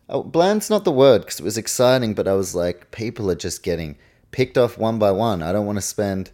Oh, 0.09 0.23
bland's 0.23 0.71
not 0.71 0.85
the 0.85 0.93
word 0.93 1.23
because 1.23 1.41
it 1.41 1.45
was 1.45 1.59
exciting, 1.59 2.15
but 2.15 2.27
I 2.27 2.33
was 2.33 2.55
like, 2.55 2.91
people 2.91 3.31
are 3.31 3.35
just 3.35 3.62
getting 3.62 3.99
picked 4.31 4.57
off 4.57 4.79
one 4.79 4.99
by 4.99 5.11
one. 5.11 5.43
I 5.43 5.53
don't 5.53 5.67
want 5.67 5.77
to 5.77 5.83
spend 5.83 6.31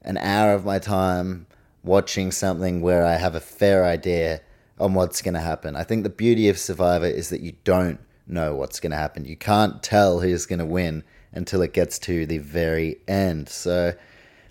an 0.00 0.16
hour 0.16 0.54
of 0.54 0.64
my 0.64 0.78
time 0.78 1.46
watching 1.82 2.32
something 2.32 2.80
where 2.80 3.04
I 3.04 3.16
have 3.16 3.34
a 3.34 3.40
fair 3.40 3.84
idea 3.84 4.40
on 4.78 4.94
what's 4.94 5.22
going 5.22 5.34
to 5.34 5.40
happen. 5.40 5.76
I 5.76 5.84
think 5.84 6.02
the 6.02 6.10
beauty 6.10 6.48
of 6.48 6.58
Survivor 6.58 7.06
is 7.06 7.30
that 7.30 7.40
you 7.40 7.52
don't 7.64 7.98
know 8.26 8.54
what's 8.54 8.80
going 8.80 8.90
to 8.90 8.96
happen. 8.96 9.24
You 9.24 9.36
can't 9.36 9.82
tell 9.82 10.20
who's 10.20 10.46
going 10.46 10.58
to 10.58 10.66
win 10.66 11.04
until 11.32 11.62
it 11.62 11.72
gets 11.72 11.98
to 12.00 12.26
the 12.26 12.38
very 12.38 12.98
end. 13.06 13.48
So, 13.48 13.94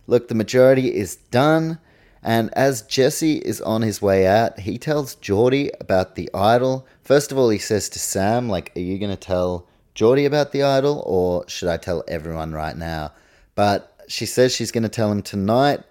look, 0.08 0.28
the 0.28 0.36
majority 0.36 0.94
is 0.96 1.16
done. 1.16 1.80
And 2.24 2.52
as 2.54 2.82
Jesse 2.84 3.38
is 3.38 3.62
on 3.62 3.84
his 3.84 4.02
way 4.02 4.26
out, 4.26 4.60
he 4.60 4.78
tells 4.78 5.16
Geordie 5.16 5.72
about 5.80 6.16
the 6.16 6.30
idol. 6.34 6.88
First 7.04 7.32
of 7.32 7.38
all, 7.38 7.50
he 7.50 7.60
says 7.60 7.88
to 7.90 8.00
Sam, 8.00 8.50
like, 8.50 8.72
are 8.76 8.82
you 8.82 8.98
going 8.98 9.12
to 9.12 9.16
tell 9.16 9.68
Geordie 9.94 10.26
about 10.26 10.52
the 10.52 10.64
idol 10.64 11.04
or 11.06 11.48
should 11.48 11.70
I 11.70 11.78
tell 11.78 12.04
everyone 12.08 12.52
right 12.54 12.76
now? 12.76 13.14
But 13.54 13.96
she 14.08 14.26
says 14.26 14.54
she's 14.54 14.72
going 14.72 14.84
to 14.84 14.90
tell 14.90 15.12
him 15.12 15.22
tonight. 15.22 15.82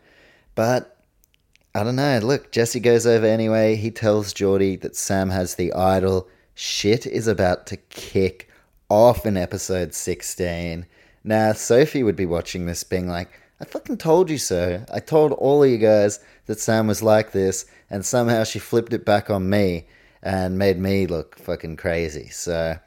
But 0.54 0.93
I 1.76 1.82
don't 1.82 1.96
know. 1.96 2.20
Look, 2.22 2.52
Jesse 2.52 2.78
goes 2.78 3.04
over 3.04 3.26
anyway. 3.26 3.74
He 3.74 3.90
tells 3.90 4.32
Geordie 4.32 4.76
that 4.76 4.94
Sam 4.94 5.30
has 5.30 5.56
the 5.56 5.72
idol. 5.72 6.28
Shit 6.54 7.04
is 7.04 7.26
about 7.26 7.66
to 7.66 7.76
kick 7.76 8.48
off 8.88 9.26
in 9.26 9.36
episode 9.36 9.92
16. 9.92 10.86
Now, 11.24 11.52
Sophie 11.52 12.04
would 12.04 12.14
be 12.14 12.26
watching 12.26 12.66
this 12.66 12.84
being 12.84 13.08
like, 13.08 13.28
I 13.60 13.64
fucking 13.64 13.96
told 13.96 14.30
you 14.30 14.38
so. 14.38 14.84
I 14.92 15.00
told 15.00 15.32
all 15.32 15.64
of 15.64 15.70
you 15.70 15.78
guys 15.78 16.20
that 16.46 16.60
Sam 16.60 16.86
was 16.86 17.02
like 17.02 17.32
this, 17.32 17.66
and 17.90 18.06
somehow 18.06 18.44
she 18.44 18.60
flipped 18.60 18.92
it 18.92 19.04
back 19.04 19.28
on 19.28 19.50
me 19.50 19.88
and 20.22 20.56
made 20.56 20.78
me 20.78 21.08
look 21.08 21.36
fucking 21.38 21.76
crazy. 21.76 22.28
So, 22.28 22.78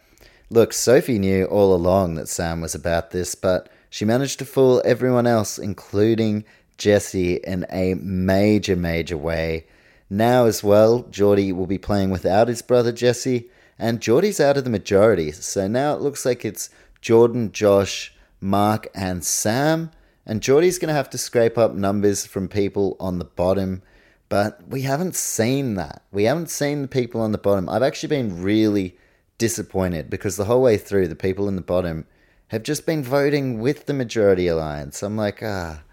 look, 0.49 0.71
Sophie 0.71 1.19
knew 1.19 1.43
all 1.45 1.75
along 1.75 2.15
that 2.15 2.29
Sam 2.29 2.61
was 2.61 2.73
about 2.73 3.11
this, 3.11 3.35
but 3.35 3.67
she 3.89 4.05
managed 4.05 4.39
to 4.39 4.45
fool 4.45 4.81
everyone 4.85 5.27
else, 5.27 5.57
including 5.57 6.45
Jesse, 6.77 7.35
in 7.35 7.65
a 7.71 7.95
major, 7.95 8.75
major 8.75 9.17
way. 9.17 9.65
Now, 10.09 10.45
as 10.45 10.63
well, 10.63 11.03
Geordie 11.09 11.51
will 11.51 11.67
be 11.67 11.77
playing 11.77 12.09
without 12.09 12.47
his 12.47 12.61
brother 12.61 12.91
Jesse, 12.91 13.49
and 13.77 14.01
Geordie's 14.01 14.39
out 14.39 14.57
of 14.57 14.63
the 14.63 14.69
majority. 14.69 15.31
So 15.31 15.67
now 15.67 15.93
it 15.93 16.01
looks 16.01 16.25
like 16.25 16.45
it's 16.45 16.69
Jordan, 17.01 17.51
Josh, 17.51 18.13
Mark, 18.39 18.87
and 18.95 19.23
Sam. 19.23 19.91
And 20.25 20.41
Geordie's 20.41 20.79
going 20.79 20.89
to 20.89 20.93
have 20.93 21.09
to 21.11 21.17
scrape 21.17 21.57
up 21.57 21.73
numbers 21.73 22.25
from 22.25 22.47
people 22.47 22.97
on 22.99 23.17
the 23.17 23.25
bottom, 23.25 23.81
but 24.29 24.67
we 24.67 24.81
haven't 24.81 25.15
seen 25.15 25.75
that. 25.75 26.03
We 26.11 26.25
haven't 26.25 26.49
seen 26.49 26.81
the 26.81 26.87
people 26.87 27.21
on 27.21 27.31
the 27.31 27.37
bottom. 27.37 27.69
I've 27.69 27.83
actually 27.83 28.09
been 28.09 28.41
really 28.41 28.97
disappointed 29.37 30.09
because 30.09 30.35
the 30.35 30.45
whole 30.45 30.61
way 30.61 30.77
through, 30.77 31.07
the 31.07 31.15
people 31.15 31.47
in 31.47 31.55
the 31.55 31.61
bottom 31.61 32.05
have 32.49 32.63
just 32.63 32.85
been 32.85 33.03
voting 33.03 33.59
with 33.59 33.85
the 33.85 33.93
majority 33.93 34.47
alliance. 34.47 35.03
I'm 35.03 35.15
like, 35.15 35.41
ah, 35.43 35.83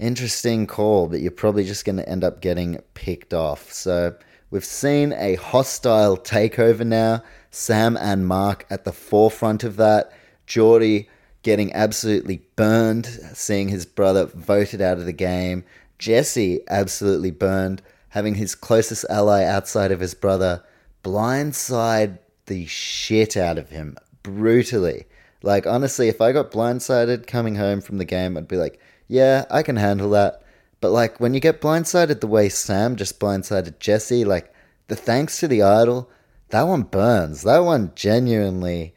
interesting 0.00 0.66
call, 0.66 1.08
but 1.08 1.20
you're 1.20 1.30
probably 1.30 1.64
just 1.64 1.84
going 1.84 1.96
to 1.96 2.08
end 2.08 2.24
up 2.24 2.40
getting 2.40 2.80
picked 2.94 3.34
off. 3.34 3.72
So 3.72 4.14
we've 4.50 4.64
seen 4.64 5.12
a 5.12 5.36
hostile 5.36 6.16
takeover 6.16 6.86
now. 6.86 7.22
Sam 7.50 7.96
and 7.96 8.26
Mark 8.26 8.66
at 8.70 8.84
the 8.84 8.92
forefront 8.92 9.64
of 9.64 9.76
that. 9.76 10.12
Geordie 10.46 11.08
getting 11.42 11.72
absolutely 11.72 12.42
burned, 12.56 13.06
seeing 13.06 13.68
his 13.68 13.86
brother 13.86 14.26
voted 14.26 14.80
out 14.80 14.98
of 14.98 15.06
the 15.06 15.12
game. 15.12 15.64
Jesse 15.98 16.60
absolutely 16.68 17.30
burned, 17.30 17.82
having 18.10 18.34
his 18.34 18.54
closest 18.54 19.04
ally 19.08 19.44
outside 19.44 19.92
of 19.92 20.00
his 20.00 20.14
brother 20.14 20.62
blindside 21.02 22.18
the 22.46 22.66
shit 22.66 23.36
out 23.36 23.58
of 23.58 23.70
him 23.70 23.96
brutally. 24.22 25.06
Like, 25.42 25.66
honestly, 25.66 26.08
if 26.08 26.20
I 26.20 26.32
got 26.32 26.50
blindsided 26.50 27.26
coming 27.26 27.54
home 27.54 27.80
from 27.80 27.98
the 27.98 28.04
game, 28.04 28.36
I'd 28.36 28.48
be 28.48 28.56
like, 28.56 28.78
yeah, 29.10 29.44
I 29.50 29.64
can 29.64 29.74
handle 29.74 30.10
that. 30.10 30.40
But, 30.80 30.92
like, 30.92 31.18
when 31.18 31.34
you 31.34 31.40
get 31.40 31.60
blindsided 31.60 32.20
the 32.20 32.28
way 32.28 32.48
Sam 32.48 32.94
just 32.94 33.18
blindsided 33.18 33.80
Jesse, 33.80 34.24
like, 34.24 34.54
the 34.86 34.94
thanks 34.94 35.40
to 35.40 35.48
the 35.48 35.62
idol, 35.62 36.08
that 36.50 36.62
one 36.62 36.82
burns. 36.82 37.42
That 37.42 37.64
one 37.64 37.92
genuinely 37.96 38.94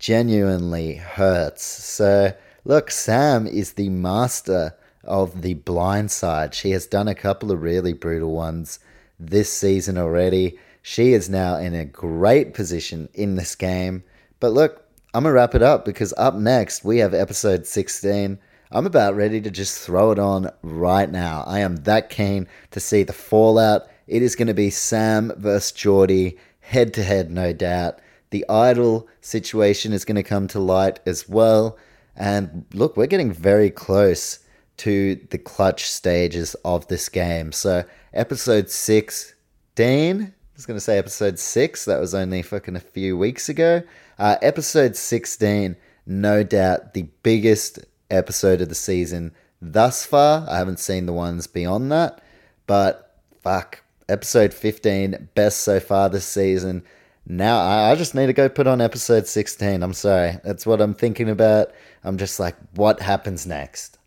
genuinely 0.00 0.96
hurts. 0.96 1.62
So, 1.64 2.32
look, 2.64 2.90
Sam 2.90 3.46
is 3.46 3.74
the 3.74 3.88
master 3.88 4.74
of 5.04 5.42
the 5.42 5.54
blind 5.54 6.10
side. 6.10 6.54
She 6.54 6.72
has 6.72 6.86
done 6.88 7.06
a 7.06 7.14
couple 7.14 7.52
of 7.52 7.62
really 7.62 7.92
brutal 7.92 8.32
ones 8.32 8.80
this 9.20 9.52
season 9.52 9.96
already. 9.96 10.58
She 10.82 11.12
is 11.12 11.30
now 11.30 11.54
in 11.54 11.72
a 11.72 11.84
great 11.84 12.52
position 12.52 13.08
in 13.14 13.36
this 13.36 13.54
game. 13.54 14.02
But 14.40 14.52
look, 14.52 14.84
I'm 15.14 15.22
going 15.22 15.30
to 15.30 15.36
wrap 15.36 15.54
it 15.54 15.62
up 15.62 15.84
because 15.84 16.12
up 16.18 16.34
next 16.34 16.84
we 16.84 16.98
have 16.98 17.14
episode 17.14 17.64
16. 17.64 18.40
I'm 18.74 18.86
about 18.86 19.14
ready 19.14 19.38
to 19.42 19.50
just 19.50 19.78
throw 19.80 20.12
it 20.12 20.18
on 20.18 20.50
right 20.62 21.10
now. 21.10 21.44
I 21.46 21.60
am 21.60 21.76
that 21.84 22.08
keen 22.08 22.48
to 22.70 22.80
see 22.80 23.02
the 23.02 23.12
fallout. 23.12 23.86
It 24.06 24.22
is 24.22 24.34
going 24.34 24.48
to 24.48 24.54
be 24.54 24.70
Sam 24.70 25.30
versus 25.36 25.72
Geordie, 25.72 26.38
head 26.60 26.94
to 26.94 27.02
head, 27.02 27.30
no 27.30 27.52
doubt. 27.52 27.98
The 28.30 28.48
idol 28.48 29.08
situation 29.20 29.92
is 29.92 30.06
going 30.06 30.16
to 30.16 30.22
come 30.22 30.48
to 30.48 30.58
light 30.58 31.00
as 31.04 31.28
well. 31.28 31.76
And 32.16 32.64
look, 32.72 32.96
we're 32.96 33.06
getting 33.06 33.30
very 33.30 33.68
close 33.68 34.38
to 34.78 35.16
the 35.28 35.38
clutch 35.38 35.84
stages 35.84 36.54
of 36.64 36.88
this 36.88 37.10
game. 37.10 37.52
So, 37.52 37.84
episode 38.14 38.70
16, 38.70 40.22
I 40.22 40.32
was 40.56 40.64
going 40.64 40.78
to 40.78 40.80
say 40.80 40.96
episode 40.96 41.38
6, 41.38 41.84
that 41.84 42.00
was 42.00 42.14
only 42.14 42.40
fucking 42.40 42.76
a 42.76 42.80
few 42.80 43.18
weeks 43.18 43.50
ago. 43.50 43.82
Uh, 44.18 44.36
episode 44.40 44.96
16, 44.96 45.76
no 46.06 46.42
doubt 46.42 46.94
the 46.94 47.06
biggest 47.22 47.78
episode 48.12 48.60
of 48.60 48.68
the 48.68 48.74
season 48.74 49.32
thus 49.60 50.04
far. 50.04 50.46
I 50.48 50.58
haven't 50.58 50.80
seen 50.80 51.06
the 51.06 51.12
ones 51.12 51.46
beyond 51.46 51.90
that. 51.92 52.22
But 52.66 53.16
fuck, 53.42 53.82
episode 54.08 54.52
15, 54.52 55.28
best 55.34 55.60
so 55.60 55.80
far 55.80 56.08
this 56.08 56.26
season. 56.26 56.84
Now 57.26 57.60
I, 57.60 57.92
I 57.92 57.94
just 57.94 58.14
need 58.14 58.26
to 58.26 58.32
go 58.32 58.48
put 58.48 58.66
on 58.66 58.80
episode 58.80 59.26
16. 59.26 59.82
I'm 59.82 59.92
sorry. 59.92 60.38
That's 60.44 60.66
what 60.66 60.80
I'm 60.80 60.94
thinking 60.94 61.30
about. 61.30 61.72
I'm 62.04 62.18
just 62.18 62.40
like, 62.40 62.56
what 62.74 63.00
happens 63.00 63.46
next? 63.46 63.98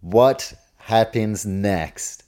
What 0.00 0.54
happens 0.76 1.44
next? 1.44 2.24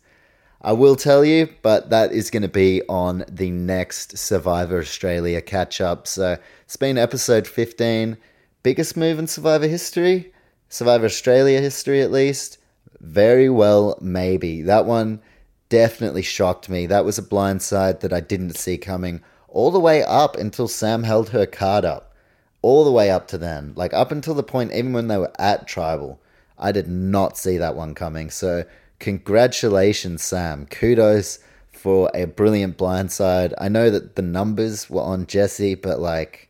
I 0.64 0.72
will 0.72 0.94
tell 0.94 1.24
you, 1.24 1.48
but 1.62 1.90
that 1.90 2.12
is 2.12 2.30
going 2.30 2.42
to 2.42 2.48
be 2.48 2.82
on 2.88 3.24
the 3.28 3.50
next 3.50 4.16
Survivor 4.16 4.78
Australia 4.78 5.40
catch 5.40 5.80
up. 5.80 6.06
So 6.06 6.38
it's 6.62 6.76
been 6.76 6.98
episode 6.98 7.48
15. 7.48 8.16
Biggest 8.62 8.96
move 8.96 9.18
in 9.18 9.26
Survivor 9.26 9.66
history? 9.66 10.31
Survivor 10.72 11.04
Australia 11.04 11.60
history, 11.60 12.00
at 12.00 12.10
least? 12.10 12.56
Very 12.98 13.50
well, 13.50 13.98
maybe. 14.00 14.62
That 14.62 14.86
one 14.86 15.20
definitely 15.68 16.22
shocked 16.22 16.70
me. 16.70 16.86
That 16.86 17.04
was 17.04 17.18
a 17.18 17.22
blindside 17.22 18.00
that 18.00 18.12
I 18.14 18.20
didn't 18.20 18.56
see 18.56 18.78
coming 18.78 19.20
all 19.48 19.70
the 19.70 19.78
way 19.78 20.02
up 20.02 20.34
until 20.34 20.68
Sam 20.68 21.02
held 21.02 21.28
her 21.28 21.44
card 21.44 21.84
up. 21.84 22.14
All 22.62 22.86
the 22.86 22.90
way 22.90 23.10
up 23.10 23.28
to 23.28 23.36
then. 23.36 23.74
Like 23.76 23.92
up 23.92 24.10
until 24.10 24.32
the 24.32 24.42
point, 24.42 24.72
even 24.72 24.94
when 24.94 25.08
they 25.08 25.18
were 25.18 25.32
at 25.38 25.68
Tribal, 25.68 26.22
I 26.58 26.72
did 26.72 26.88
not 26.88 27.36
see 27.36 27.58
that 27.58 27.76
one 27.76 27.94
coming. 27.94 28.30
So 28.30 28.64
congratulations, 28.98 30.22
Sam. 30.22 30.64
Kudos 30.64 31.38
for 31.70 32.10
a 32.14 32.24
brilliant 32.24 32.78
blindside. 32.78 33.52
I 33.58 33.68
know 33.68 33.90
that 33.90 34.16
the 34.16 34.22
numbers 34.22 34.88
were 34.88 35.02
on 35.02 35.26
Jesse, 35.26 35.74
but 35.74 36.00
like 36.00 36.48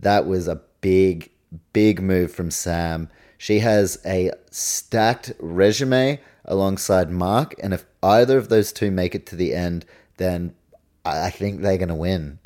that 0.00 0.26
was 0.26 0.48
a 0.48 0.60
big, 0.82 1.30
big 1.72 2.02
move 2.02 2.30
from 2.30 2.50
Sam. 2.50 3.08
She 3.44 3.58
has 3.58 3.98
a 4.06 4.30
stacked 4.50 5.34
resume 5.38 6.18
alongside 6.46 7.10
Mark, 7.10 7.54
and 7.62 7.74
if 7.74 7.84
either 8.02 8.38
of 8.38 8.48
those 8.48 8.72
two 8.72 8.90
make 8.90 9.14
it 9.14 9.26
to 9.26 9.36
the 9.36 9.52
end, 9.52 9.84
then 10.16 10.54
I 11.04 11.28
think 11.28 11.60
they're 11.60 11.76
going 11.76 11.90
to 11.90 11.94
win. 11.94 12.38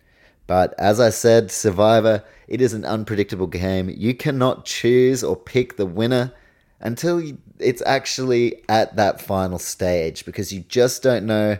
But 0.48 0.74
as 0.76 0.98
I 0.98 1.10
said, 1.10 1.52
Survivor, 1.52 2.24
it 2.48 2.60
is 2.60 2.72
an 2.72 2.84
unpredictable 2.84 3.46
game. 3.46 3.88
You 3.88 4.12
cannot 4.12 4.64
choose 4.64 5.22
or 5.22 5.36
pick 5.36 5.76
the 5.76 5.86
winner 5.86 6.32
until 6.80 7.22
it's 7.60 7.82
actually 7.86 8.64
at 8.68 8.96
that 8.96 9.20
final 9.20 9.60
stage 9.60 10.24
because 10.24 10.52
you 10.52 10.64
just 10.68 11.00
don't 11.04 11.26
know 11.26 11.58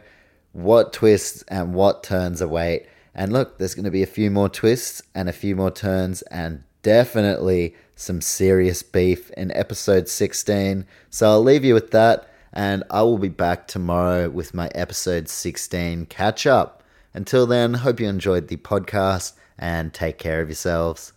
what 0.51 0.93
twists 0.93 1.45
and 1.47 1.75
what 1.75 2.03
turns 2.03 2.41
await. 2.41 2.89
And 3.15 3.33
look, 3.33 3.59
there's 3.59 3.77
going 3.77 3.85
to 3.85 3.93
be 3.93 4.03
a 4.03 4.07
few 4.07 4.33
more 4.33 4.49
twists 4.49 5.01
and 5.15 5.29
a 5.29 5.33
few 5.33 5.55
more 5.55 5.71
turns, 5.71 6.23
and 6.23 6.65
definitely 6.83 7.77
some 7.99 8.21
serious 8.21 8.85
beef 8.85 9.29
in 9.33 9.51
episode 9.51 10.09
16. 10.09 10.87
So 11.11 11.29
I'll 11.29 11.43
leave 11.43 11.65
you 11.65 11.75
with 11.75 11.91
that, 11.91 12.31
and 12.53 12.85
I 12.91 13.03
will 13.03 13.19
be 13.19 13.29
back 13.29 13.67
tomorrow 13.67 14.31
with 14.31 14.55
my 14.55 14.69
episode 14.69 15.29
16 15.29 16.07
catch 16.07 16.47
up. 16.47 16.85
Until 17.13 17.45
then, 17.45 17.75
hope 17.75 17.99
you 17.99 18.09
enjoyed 18.09 18.47
the 18.47 18.57
podcast 18.57 19.33
and 19.59 19.93
take 19.93 20.17
care 20.17 20.41
of 20.41 20.49
yourselves. 20.49 21.13